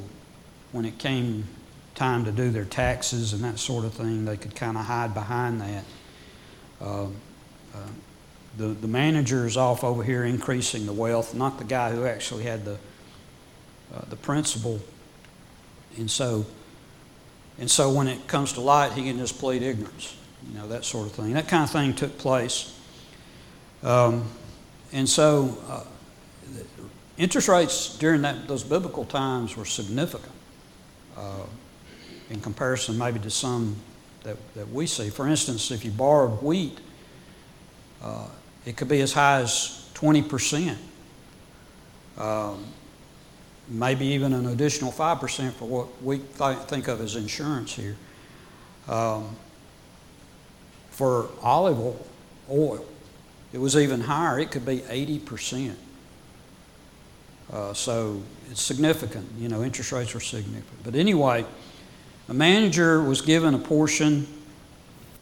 when 0.71 0.85
it 0.85 0.97
came 0.97 1.47
time 1.95 2.25
to 2.25 2.31
do 2.31 2.49
their 2.49 2.65
taxes 2.65 3.33
and 3.33 3.43
that 3.43 3.59
sort 3.59 3.85
of 3.85 3.93
thing, 3.93 4.25
they 4.25 4.37
could 4.37 4.55
kind 4.55 4.77
of 4.77 4.85
hide 4.85 5.13
behind 5.13 5.61
that. 5.61 5.83
Uh, 6.79 7.03
uh, 7.03 7.07
the, 8.57 8.67
the 8.67 8.87
manager 8.87 9.45
is 9.45 9.55
off 9.55 9.83
over 9.83 10.03
here 10.03 10.23
increasing 10.23 10.85
the 10.85 10.93
wealth, 10.93 11.33
not 11.33 11.57
the 11.57 11.63
guy 11.63 11.91
who 11.91 12.05
actually 12.05 12.43
had 12.43 12.65
the, 12.65 12.77
uh, 13.93 14.01
the 14.09 14.15
principal. 14.15 14.79
And 15.97 16.09
so, 16.09 16.45
and 17.59 17.69
so 17.69 17.91
when 17.91 18.07
it 18.07 18.27
comes 18.27 18.53
to 18.53 18.61
light, 18.61 18.93
he 18.93 19.03
can 19.03 19.17
just 19.17 19.37
plead 19.37 19.61
ignorance, 19.61 20.15
you 20.49 20.57
know, 20.57 20.67
that 20.69 20.85
sort 20.85 21.07
of 21.07 21.13
thing. 21.13 21.33
That 21.33 21.47
kind 21.47 21.63
of 21.63 21.69
thing 21.69 21.93
took 21.93 22.17
place. 22.17 22.77
Um, 23.83 24.25
and 24.93 25.07
so, 25.07 25.57
uh, 25.67 25.83
interest 27.17 27.47
rates 27.47 27.97
during 27.97 28.21
that, 28.23 28.47
those 28.47 28.63
biblical 28.63 29.05
times 29.05 29.55
were 29.55 29.65
significant 29.65 30.33
uh, 31.17 31.45
in 32.29 32.39
comparison 32.41 32.97
maybe 32.97 33.19
to 33.19 33.29
some 33.29 33.75
that, 34.23 34.37
that 34.55 34.69
we 34.69 34.87
see. 34.87 35.09
For 35.09 35.27
instance, 35.27 35.71
if 35.71 35.83
you 35.83 35.91
borrowed 35.91 36.41
wheat, 36.41 36.79
uh, 38.01 38.27
it 38.65 38.77
could 38.77 38.87
be 38.87 39.01
as 39.01 39.13
high 39.13 39.41
as 39.41 39.89
20%, 39.93 40.77
um, 42.17 42.65
maybe 43.67 44.05
even 44.05 44.33
an 44.33 44.47
additional 44.47 44.91
5% 44.91 45.53
for 45.53 45.65
what 45.65 46.01
we 46.03 46.19
th- 46.19 46.57
think 46.67 46.87
of 46.87 47.01
as 47.01 47.15
insurance 47.15 47.73
here. 47.73 47.95
Um, 48.87 49.35
for 50.89 51.29
olive 51.41 51.79
oil, 51.79 52.07
oil, 52.49 52.85
it 53.53 53.57
was 53.57 53.75
even 53.75 54.01
higher. 54.01 54.39
It 54.39 54.51
could 54.51 54.65
be 54.65 54.79
80%. 54.79 55.75
Uh, 57.51 57.73
so 57.73 58.21
it's 58.49 58.61
significant. 58.61 59.27
You 59.37 59.49
know, 59.49 59.63
interest 59.63 59.91
rates 59.91 60.15
are 60.15 60.21
significant. 60.21 60.83
But 60.83 60.95
anyway, 60.95 61.45
a 62.29 62.33
manager 62.33 63.03
was 63.03 63.21
given 63.21 63.53
a 63.53 63.59
portion 63.59 64.25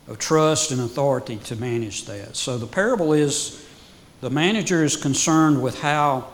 of 0.08 0.20
trust 0.20 0.72
and 0.72 0.82
authority 0.82 1.38
to 1.38 1.56
manage 1.56 2.06
that. 2.06 2.36
So 2.36 2.58
the 2.58 2.68
parable 2.68 3.14
is 3.14 3.66
the 4.22 4.30
manager 4.30 4.84
is 4.84 4.96
concerned 4.96 5.62
with 5.62 5.80
how 5.82 6.28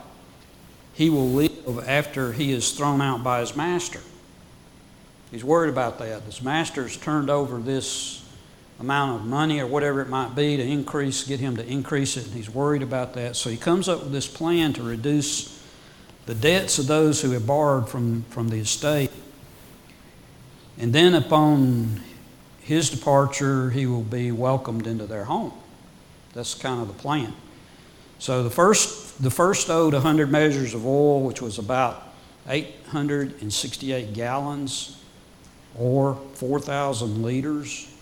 he 0.92 1.08
will 1.08 1.28
live 1.28 1.88
after 1.88 2.32
he 2.32 2.52
is 2.52 2.72
thrown 2.72 3.00
out 3.00 3.22
by 3.22 3.40
his 3.40 3.54
master. 3.54 4.00
He's 5.30 5.44
worried 5.44 5.70
about 5.70 5.98
that. 5.98 6.22
His 6.22 6.42
master's 6.42 6.96
turned 6.96 7.30
over 7.30 7.58
this 7.58 8.25
amount 8.78 9.20
of 9.20 9.26
money 9.26 9.60
or 9.60 9.66
whatever 9.66 10.00
it 10.00 10.08
might 10.08 10.34
be 10.34 10.56
to 10.56 10.62
increase, 10.62 11.24
get 11.24 11.40
him 11.40 11.56
to 11.56 11.66
increase 11.66 12.16
it, 12.16 12.26
and 12.26 12.34
he's 12.34 12.50
worried 12.50 12.82
about 12.82 13.14
that. 13.14 13.36
So 13.36 13.48
he 13.50 13.56
comes 13.56 13.88
up 13.88 14.02
with 14.02 14.12
this 14.12 14.26
plan 14.26 14.72
to 14.74 14.82
reduce 14.82 15.62
the 16.26 16.34
debts 16.34 16.78
of 16.78 16.86
those 16.86 17.22
who 17.22 17.30
have 17.30 17.46
borrowed 17.46 17.88
from, 17.88 18.24
from 18.30 18.48
the 18.48 18.58
estate. 18.58 19.10
And 20.78 20.92
then 20.92 21.14
upon 21.14 22.02
his 22.60 22.90
departure, 22.90 23.70
he 23.70 23.86
will 23.86 24.02
be 24.02 24.32
welcomed 24.32 24.86
into 24.86 25.06
their 25.06 25.24
home. 25.24 25.52
That's 26.34 26.54
kind 26.54 26.82
of 26.82 26.88
the 26.88 26.94
plan. 26.94 27.32
So 28.18 28.42
the 28.42 28.50
first, 28.50 29.22
the 29.22 29.30
first 29.30 29.70
owed 29.70 29.94
100 29.94 30.30
measures 30.30 30.74
of 30.74 30.84
oil, 30.84 31.22
which 31.22 31.40
was 31.40 31.58
about 31.58 32.02
868 32.48 34.12
gallons 34.12 35.00
or 35.78 36.18
4,000 36.34 37.22
liters. 37.22 37.95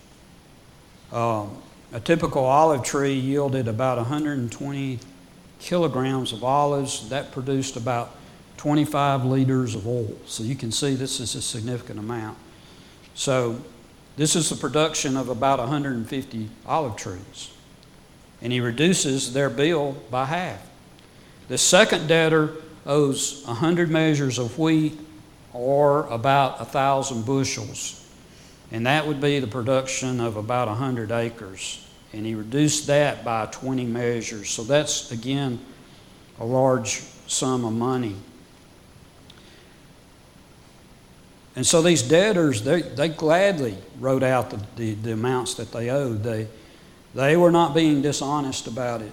Um, 1.14 1.56
a 1.92 2.00
typical 2.00 2.44
olive 2.44 2.82
tree 2.82 3.14
yielded 3.14 3.68
about 3.68 3.98
120 3.98 4.98
kilograms 5.60 6.32
of 6.32 6.42
olives. 6.42 7.08
That 7.08 7.30
produced 7.30 7.76
about 7.76 8.16
25 8.56 9.24
liters 9.24 9.76
of 9.76 9.86
oil. 9.86 10.18
So 10.26 10.42
you 10.42 10.56
can 10.56 10.72
see 10.72 10.94
this 10.94 11.20
is 11.20 11.36
a 11.36 11.40
significant 11.40 12.00
amount. 12.00 12.36
So 13.14 13.60
this 14.16 14.34
is 14.34 14.50
the 14.50 14.56
production 14.56 15.16
of 15.16 15.28
about 15.28 15.60
150 15.60 16.48
olive 16.66 16.96
trees. 16.96 17.52
And 18.42 18.52
he 18.52 18.60
reduces 18.60 19.32
their 19.32 19.48
bill 19.48 19.92
by 20.10 20.24
half. 20.24 20.66
The 21.46 21.58
second 21.58 22.08
debtor 22.08 22.54
owes 22.86 23.44
100 23.46 23.88
measures 23.88 24.38
of 24.38 24.58
wheat 24.58 24.98
or 25.52 26.06
about 26.08 26.58
1,000 26.58 27.24
bushels. 27.24 28.03
And 28.72 28.86
that 28.86 29.06
would 29.06 29.20
be 29.20 29.38
the 29.38 29.46
production 29.46 30.20
of 30.20 30.36
about 30.36 30.68
100 30.68 31.12
acres. 31.12 31.86
And 32.12 32.24
he 32.24 32.34
reduced 32.34 32.86
that 32.86 33.24
by 33.24 33.46
20 33.46 33.84
measures. 33.84 34.50
So 34.50 34.62
that's, 34.62 35.10
again, 35.10 35.58
a 36.38 36.44
large 36.44 37.00
sum 37.26 37.64
of 37.64 37.72
money. 37.72 38.16
And 41.56 41.66
so 41.66 41.82
these 41.82 42.02
debtors, 42.02 42.62
they, 42.62 42.82
they 42.82 43.08
gladly 43.08 43.76
wrote 44.00 44.22
out 44.22 44.50
the, 44.50 44.60
the, 44.76 44.94
the 44.94 45.12
amounts 45.12 45.54
that 45.54 45.70
they 45.70 45.90
owed. 45.90 46.22
They, 46.22 46.48
they 47.14 47.36
were 47.36 47.52
not 47.52 47.74
being 47.74 48.02
dishonest 48.02 48.66
about 48.66 49.02
it. 49.02 49.12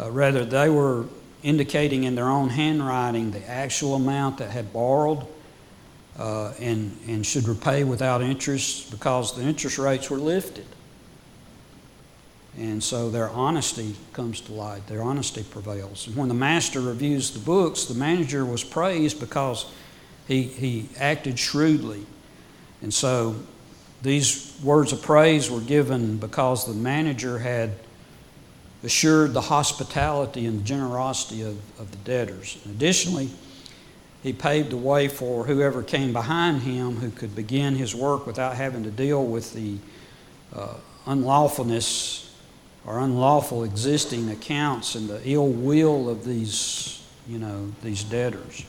Uh, 0.00 0.10
rather, 0.10 0.44
they 0.44 0.68
were 0.68 1.06
indicating 1.42 2.04
in 2.04 2.14
their 2.14 2.28
own 2.28 2.50
handwriting 2.50 3.32
the 3.32 3.44
actual 3.48 3.96
amount 3.96 4.38
that 4.38 4.50
had 4.50 4.72
borrowed 4.72 5.26
uh, 6.18 6.52
and, 6.60 6.96
and 7.08 7.24
should 7.24 7.48
repay 7.48 7.84
without 7.84 8.22
interest 8.22 8.90
because 8.90 9.34
the 9.36 9.42
interest 9.42 9.78
rates 9.78 10.10
were 10.10 10.18
lifted. 10.18 10.66
And 12.58 12.82
so 12.82 13.08
their 13.10 13.30
honesty 13.30 13.94
comes 14.12 14.40
to 14.42 14.52
light, 14.52 14.86
their 14.86 15.02
honesty 15.02 15.42
prevails. 15.42 16.06
And 16.06 16.16
when 16.16 16.28
the 16.28 16.34
master 16.34 16.80
reviews 16.80 17.30
the 17.30 17.38
books, 17.38 17.86
the 17.86 17.94
manager 17.94 18.44
was 18.44 18.62
praised 18.62 19.18
because 19.20 19.64
he, 20.28 20.42
he 20.42 20.88
acted 20.98 21.38
shrewdly. 21.38 22.04
And 22.82 22.92
so 22.92 23.36
these 24.02 24.58
words 24.62 24.92
of 24.92 25.00
praise 25.00 25.50
were 25.50 25.60
given 25.60 26.18
because 26.18 26.66
the 26.66 26.74
manager 26.74 27.38
had 27.38 27.72
assured 28.84 29.32
the 29.32 29.40
hospitality 29.40 30.44
and 30.44 30.64
generosity 30.64 31.42
of, 31.42 31.56
of 31.80 31.90
the 31.90 31.98
debtors. 31.98 32.58
Additionally, 32.66 33.30
he 34.22 34.32
paved 34.32 34.70
the 34.70 34.76
way 34.76 35.08
for 35.08 35.44
whoever 35.44 35.82
came 35.82 36.12
behind 36.12 36.62
him 36.62 36.96
who 36.96 37.10
could 37.10 37.34
begin 37.34 37.74
his 37.74 37.94
work 37.94 38.26
without 38.26 38.54
having 38.54 38.84
to 38.84 38.90
deal 38.90 39.24
with 39.24 39.52
the 39.52 39.78
uh, 40.54 40.74
unlawfulness 41.06 42.32
or 42.86 43.00
unlawful 43.00 43.64
existing 43.64 44.30
accounts 44.30 44.94
and 44.94 45.08
the 45.08 45.20
ill 45.28 45.48
will 45.48 46.08
of 46.08 46.24
these, 46.24 47.04
you 47.28 47.38
know, 47.38 47.72
these 47.82 48.04
debtors. 48.04 48.64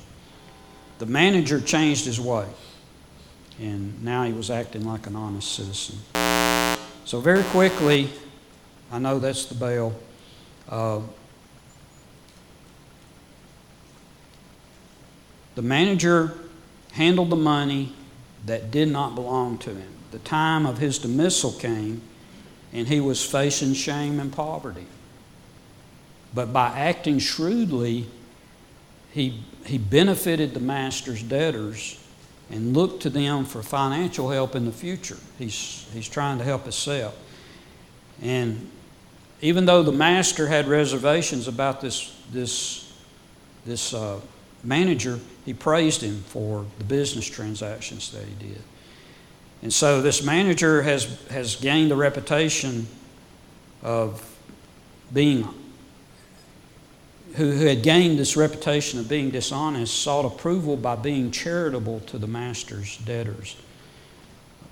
The 0.99 1.06
manager 1.06 1.60
changed 1.60 2.06
his 2.06 2.20
way, 2.20 2.47
and 3.60 4.04
now 4.04 4.24
he 4.24 4.34
was 4.34 4.49
acting 4.49 4.86
like 4.86 5.08
an 5.08 5.16
honest 5.16 5.51
citizen. 5.51 5.97
So, 7.06 7.20
very 7.20 7.43
quickly, 7.43 8.10
I 8.91 8.99
know 8.99 9.20
that's 9.20 9.45
the 9.45 9.56
bell. 9.56 9.93
Uh, 10.70 11.01
the 15.56 15.62
manager 15.62 16.38
handled 16.91 17.30
the 17.30 17.36
money 17.36 17.93
that 18.45 18.72
did 18.72 18.89
not 18.89 19.16
belong 19.16 19.58
to 19.60 19.70
him. 19.72 19.89
The 20.12 20.20
time 20.20 20.66
of 20.66 20.78
his 20.78 20.99
dismissal 20.99 21.51
came, 21.54 22.01
and 22.72 22.88
he 22.88 22.99
was 22.99 23.24
facing 23.24 23.74
shame 23.74 24.20
and 24.20 24.32
poverty. 24.32 24.86
But 26.34 26.51
by 26.51 26.68
acting 26.68 27.20
shrewdly, 27.20 28.08
he, 29.12 29.43
he 29.66 29.78
benefited 29.78 30.54
the 30.54 30.60
master's 30.60 31.22
debtors 31.22 31.99
and 32.49 32.76
looked 32.76 33.04
to 33.04 33.10
them 33.10 33.45
for 33.45 33.64
financial 33.64 34.30
help 34.30 34.56
in 34.56 34.66
the 34.66 34.72
future. 34.72 35.18
He's, 35.38 35.88
he's 35.93 36.10
trying 36.10 36.39
to 36.39 36.43
help 36.43 36.64
himself. 36.64 37.16
And 38.22 38.70
even 39.41 39.66
though 39.66 39.84
the 39.84 39.91
master 39.91 40.47
had 40.47 40.68
reservations 40.68 41.47
about 41.47 41.82
this, 41.82 42.16
this, 42.32 42.93
this 43.66 43.93
uh, 43.93 44.20
manager, 44.64 45.20
he 45.45 45.53
praised 45.53 46.01
him 46.01 46.24
for 46.28 46.66
the 46.78 46.84
business 46.84 47.30
transactions 47.30 48.11
that 48.11 48.24
he 48.24 48.47
did. 48.47 48.61
And 49.61 49.74
so 49.74 50.01
this 50.01 50.24
manager 50.24 50.82
has, 50.82 51.22
has 51.30 51.55
gained 51.55 51.91
the 51.91 51.95
reputation 51.95 52.88
of 53.82 54.30
being 55.14 55.47
who, 57.36 57.51
who 57.51 57.66
had 57.66 57.82
gained 57.82 58.20
this 58.20 58.38
reputation 58.38 58.99
of 58.99 59.09
being 59.09 59.32
dishonest, 59.32 60.01
sought 60.01 60.26
approval 60.26 60.78
by 60.78 60.95
being 60.95 61.32
charitable 61.32 61.99
to 62.01 62.18
the 62.18 62.28
master's 62.28 62.97
debtors. 62.97 63.55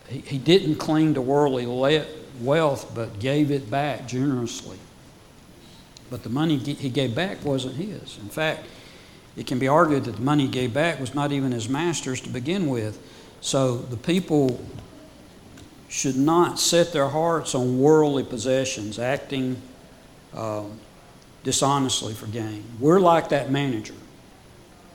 He, 0.08 0.20
he 0.20 0.38
didn't 0.38 0.76
cling 0.76 1.16
to 1.16 1.22
worldly 1.22 1.66
le- 1.66 2.06
wealth, 2.40 2.92
but 2.94 3.20
gave 3.20 3.50
it 3.50 3.72
back 3.72 4.08
generously. 4.08 4.78
But 6.10 6.24
the 6.24 6.30
money 6.30 6.58
he 6.58 6.90
gave 6.90 7.16
back 7.16 7.44
wasn't 7.44 7.76
his. 7.76 8.18
In 8.18 8.30
fact, 8.30 8.66
it 9.36 9.48
can 9.48 9.60
be 9.60 9.68
argued 9.68 10.06
that 10.06 10.16
the 10.16 10.22
money 10.22 10.46
he 10.46 10.50
gave 10.50 10.74
back 10.74 11.00
was 11.00 11.16
not 11.16 11.32
even 11.32 11.52
his 11.52 11.70
master's 11.70 12.22
to 12.22 12.30
begin 12.30 12.68
with. 12.68 13.00
So 13.42 13.78
the 13.78 13.98
people 13.98 14.64
should 15.90 16.16
not 16.16 16.60
set 16.60 16.94
their 16.94 17.10
hearts 17.10 17.56
on 17.56 17.80
worldly 17.80 18.24
possessions, 18.24 19.00
acting. 19.00 19.62
Um, 20.34 20.80
dishonestly 21.44 22.14
for 22.14 22.28
gain. 22.28 22.64
We're 22.80 23.00
like 23.00 23.30
that 23.30 23.52
manager. 23.52 23.96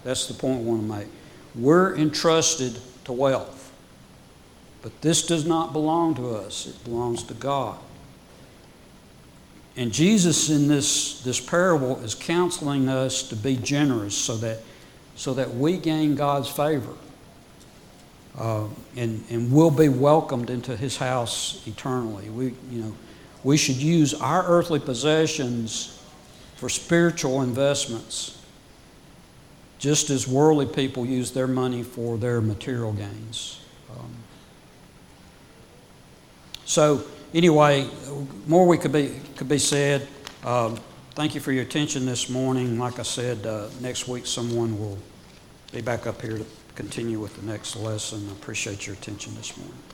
That's 0.04 0.26
the 0.26 0.34
point 0.34 0.60
I 0.60 0.62
want 0.62 0.82
to 0.82 0.86
make. 0.86 1.08
We're 1.54 1.96
entrusted 1.96 2.78
to 3.04 3.12
wealth. 3.12 3.72
But 4.82 5.00
this 5.02 5.26
does 5.26 5.44
not 5.44 5.72
belong 5.72 6.14
to 6.16 6.30
us, 6.30 6.66
it 6.66 6.84
belongs 6.84 7.24
to 7.24 7.34
God. 7.34 7.78
And 9.76 9.92
Jesus 9.92 10.48
in 10.48 10.68
this, 10.68 11.20
this 11.20 11.38
parable 11.38 12.02
is 12.02 12.14
counseling 12.14 12.88
us 12.88 13.22
to 13.28 13.36
be 13.36 13.56
generous 13.56 14.16
so 14.16 14.36
that, 14.38 14.60
so 15.16 15.34
that 15.34 15.54
we 15.54 15.76
gain 15.76 16.14
God's 16.14 16.48
favor. 16.48 16.94
Uh, 18.38 18.64
and, 18.96 19.22
and 19.30 19.52
we'll 19.52 19.70
be 19.70 19.88
welcomed 19.88 20.50
into 20.50 20.76
his 20.76 20.96
house 20.96 21.62
eternally. 21.66 22.28
We, 22.30 22.54
you 22.70 22.82
know, 22.82 22.94
we 23.44 23.56
should 23.56 23.76
use 23.76 24.14
our 24.14 24.44
earthly 24.46 24.80
possessions 24.80 26.02
for 26.56 26.68
spiritual 26.68 27.42
investments, 27.42 28.42
just 29.78 30.08
as 30.08 30.26
worldly 30.26 30.66
people 30.66 31.04
use 31.04 31.32
their 31.32 31.46
money 31.46 31.82
for 31.82 32.16
their 32.16 32.40
material 32.40 32.92
gains. 32.92 33.60
Um, 33.90 34.10
so, 36.64 37.04
anyway, 37.34 37.88
more 38.46 38.66
we 38.66 38.78
could 38.78 38.92
be 38.92 39.20
could 39.36 39.48
be 39.48 39.58
said. 39.58 40.06
Um, 40.44 40.78
thank 41.14 41.34
you 41.34 41.40
for 41.40 41.52
your 41.52 41.62
attention 41.62 42.06
this 42.06 42.28
morning. 42.28 42.78
Like 42.78 42.98
I 42.98 43.02
said, 43.02 43.46
uh, 43.46 43.68
next 43.80 44.08
week 44.08 44.26
someone 44.26 44.78
will 44.78 44.98
be 45.72 45.80
back 45.80 46.06
up 46.06 46.22
here 46.22 46.38
to 46.38 46.46
continue 46.74 47.18
with 47.18 47.36
the 47.36 47.46
next 47.46 47.76
lesson. 47.76 48.26
I 48.28 48.32
appreciate 48.32 48.86
your 48.86 48.94
attention 48.94 49.34
this 49.34 49.56
morning. 49.56 49.85